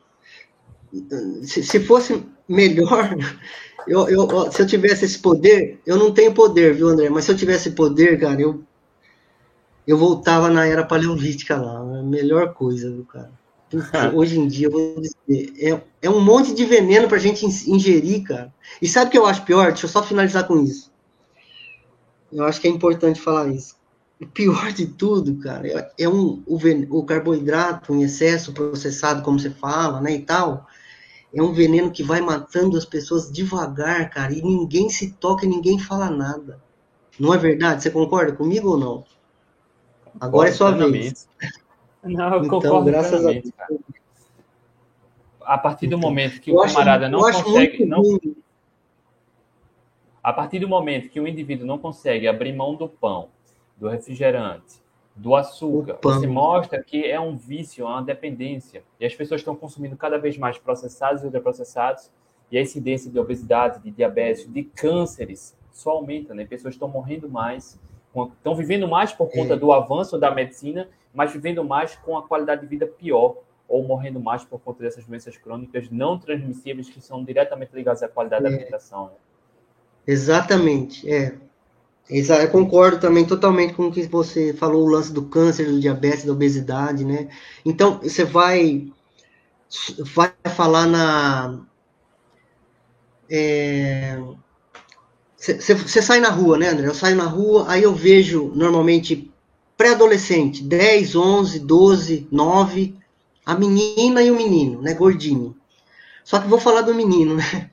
[1.44, 3.16] Se, se fosse melhor,
[3.88, 7.10] eu, eu, se eu tivesse esse poder, eu não tenho poder, viu, André?
[7.10, 8.64] Mas se eu tivesse poder, cara, eu,
[9.86, 11.80] eu voltava na era paleolítica lá.
[11.80, 13.32] A melhor coisa, viu, cara?
[14.14, 18.24] Hoje em dia, eu vou dizer, é, é um monte de veneno pra gente ingerir,
[18.24, 18.54] cara.
[18.82, 19.68] E sabe o que eu acho pior?
[19.68, 20.92] Deixa eu só finalizar com isso.
[22.32, 23.76] Eu acho que é importante falar isso.
[24.22, 26.60] O pior de tudo, cara, é, é um, o,
[26.90, 30.68] o carboidrato em excesso processado, como você fala, né, e tal
[31.34, 35.50] é um veneno que vai matando as pessoas devagar, cara, e ninguém se toca e
[35.50, 36.60] ninguém fala nada.
[37.20, 37.84] Não é verdade?
[37.84, 39.06] Você concorda comigo ou não?
[40.20, 41.28] Agora é sua vez.
[42.04, 43.52] Não, eu então, concordo graças a Deus.
[43.52, 43.76] Cara.
[45.42, 47.86] A partir do então, momento que o camarada acho, não consegue.
[47.86, 48.04] Não,
[50.22, 53.30] a partir do momento que o indivíduo não consegue abrir mão do pão,
[53.78, 54.82] do refrigerante,
[55.16, 55.98] do açúcar.
[56.02, 58.84] Você mostra que é um vício, é uma dependência.
[59.00, 62.12] E as pessoas estão consumindo cada vez mais processados e ultraprocessados,
[62.52, 66.46] e a incidência de obesidade, de diabetes, de cânceres só aumenta, né?
[66.46, 67.80] Pessoas estão morrendo mais,
[68.38, 69.58] estão vivendo mais por conta é.
[69.58, 73.38] do avanço da medicina, mas vivendo mais com a qualidade de vida pior,
[73.68, 78.08] ou morrendo mais por conta dessas doenças crônicas não transmissíveis que são diretamente ligadas à
[78.08, 78.50] qualidade é.
[78.50, 79.06] da alimentação.
[79.06, 79.12] Né?
[80.08, 81.38] Exatamente, é.
[82.10, 86.26] Eu concordo também totalmente com o que você falou, o lance do câncer, do diabetes,
[86.26, 87.30] da obesidade, né?
[87.64, 88.92] Então, você vai,
[90.16, 91.62] vai falar na...
[95.38, 96.88] Você é, sai na rua, né, André?
[96.88, 99.29] Eu saio na rua, aí eu vejo, normalmente,
[99.80, 102.98] pré-adolescente, 10, 11, 12, 9,
[103.46, 105.56] a menina e o menino, né, gordinho.
[106.22, 107.72] Só que vou falar do menino, né?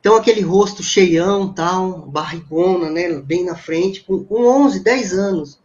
[0.00, 5.60] Então, aquele rosto cheião, tal, barrigona, né, bem na frente, com, com 11, 10 anos.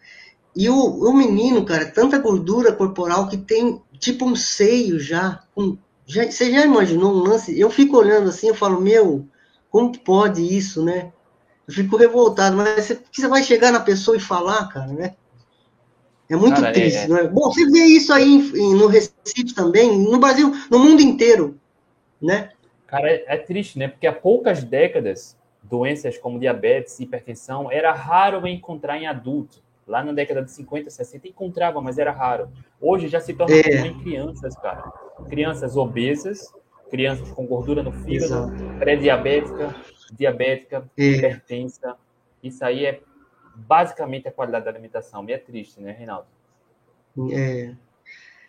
[0.56, 5.76] E o, o menino, cara, tanta gordura corporal que tem tipo um seio já, um,
[6.06, 6.30] já.
[6.30, 7.60] Você já imaginou um lance?
[7.60, 9.28] Eu fico olhando assim, eu falo, meu,
[9.72, 11.12] como pode isso, né?
[11.68, 15.16] Eu fico revoltado, mas você, você vai chegar na pessoa e falar, cara, né?
[16.30, 17.28] É muito Cara, é, triste, é, não é?
[17.28, 21.58] Bom, você vê isso aí em, no Recife também, no Brasil, no mundo inteiro,
[22.22, 22.50] né?
[22.86, 23.88] Cara, é, é, triste, né?
[23.88, 29.62] Porque há poucas décadas, doenças como diabetes e hipertensão era raro encontrar em adulto.
[29.88, 32.50] Lá na década de 50, 60 encontrava, mas era raro.
[32.80, 33.88] Hoje já se torna é.
[33.88, 34.84] em crianças, cara.
[35.30, 36.54] Crianças obesas,
[36.90, 39.74] crianças com gordura no fígado, pré-diabética,
[40.12, 41.04] diabética, é.
[41.04, 41.96] hipertensa.
[42.44, 43.00] Isso aí é
[43.58, 45.28] basicamente a qualidade da alimentação.
[45.28, 46.28] E é triste, né, Reinaldo?
[47.32, 47.74] É.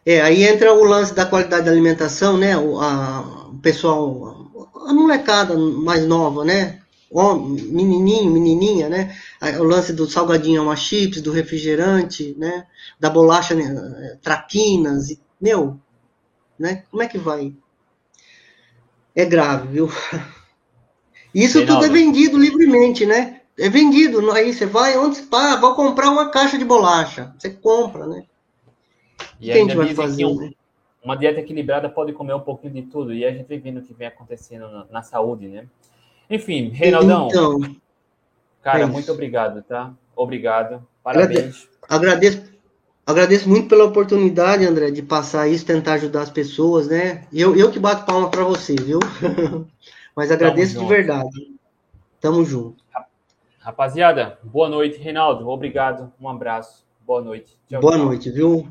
[0.04, 2.56] É, aí entra o lance da qualidade da alimentação, né?
[2.56, 4.50] O, a, o pessoal,
[4.86, 6.80] a molecada mais nova, né?
[7.10, 9.16] O menininho, menininha, né?
[9.58, 12.66] O lance do salgadinho uma chips, do refrigerante, né?
[13.00, 14.18] Da bolacha, né?
[14.22, 15.78] traquinas, e, meu,
[16.58, 16.84] né?
[16.90, 17.52] Como é que vai?
[19.14, 19.90] É grave, viu?
[21.34, 23.37] Isso tudo é vendido livremente, né?
[23.58, 27.34] É vendido, aí você vai, onde pá, vou comprar uma caixa de bolacha.
[27.36, 28.24] Você compra, né?
[29.40, 30.24] E o que a gente vai fazer?
[30.24, 30.50] Um, né?
[31.02, 33.82] Uma dieta equilibrada pode comer um pouquinho de tudo, e a gente vem vendo o
[33.82, 35.66] que vem acontecendo na, na saúde, né?
[36.30, 37.26] Enfim, Reinaldão.
[37.28, 37.76] Então,
[38.62, 39.92] cara, é muito obrigado, tá?
[40.14, 40.86] Obrigado.
[41.02, 41.66] Parabéns.
[41.88, 42.42] Agradeço,
[43.04, 47.26] agradeço muito pela oportunidade, André, de passar isso, tentar ajudar as pessoas, né?
[47.32, 49.00] Eu, eu que bato palma para você, viu?
[50.14, 51.58] Mas agradeço de verdade.
[52.20, 52.84] Tamo junto.
[53.68, 55.46] Rapaziada, boa noite, Reinaldo.
[55.46, 56.10] Obrigado.
[56.18, 56.86] Um abraço.
[57.06, 57.60] Boa noite.
[57.68, 58.06] Tchau, boa tchau.
[58.06, 58.66] noite, viu?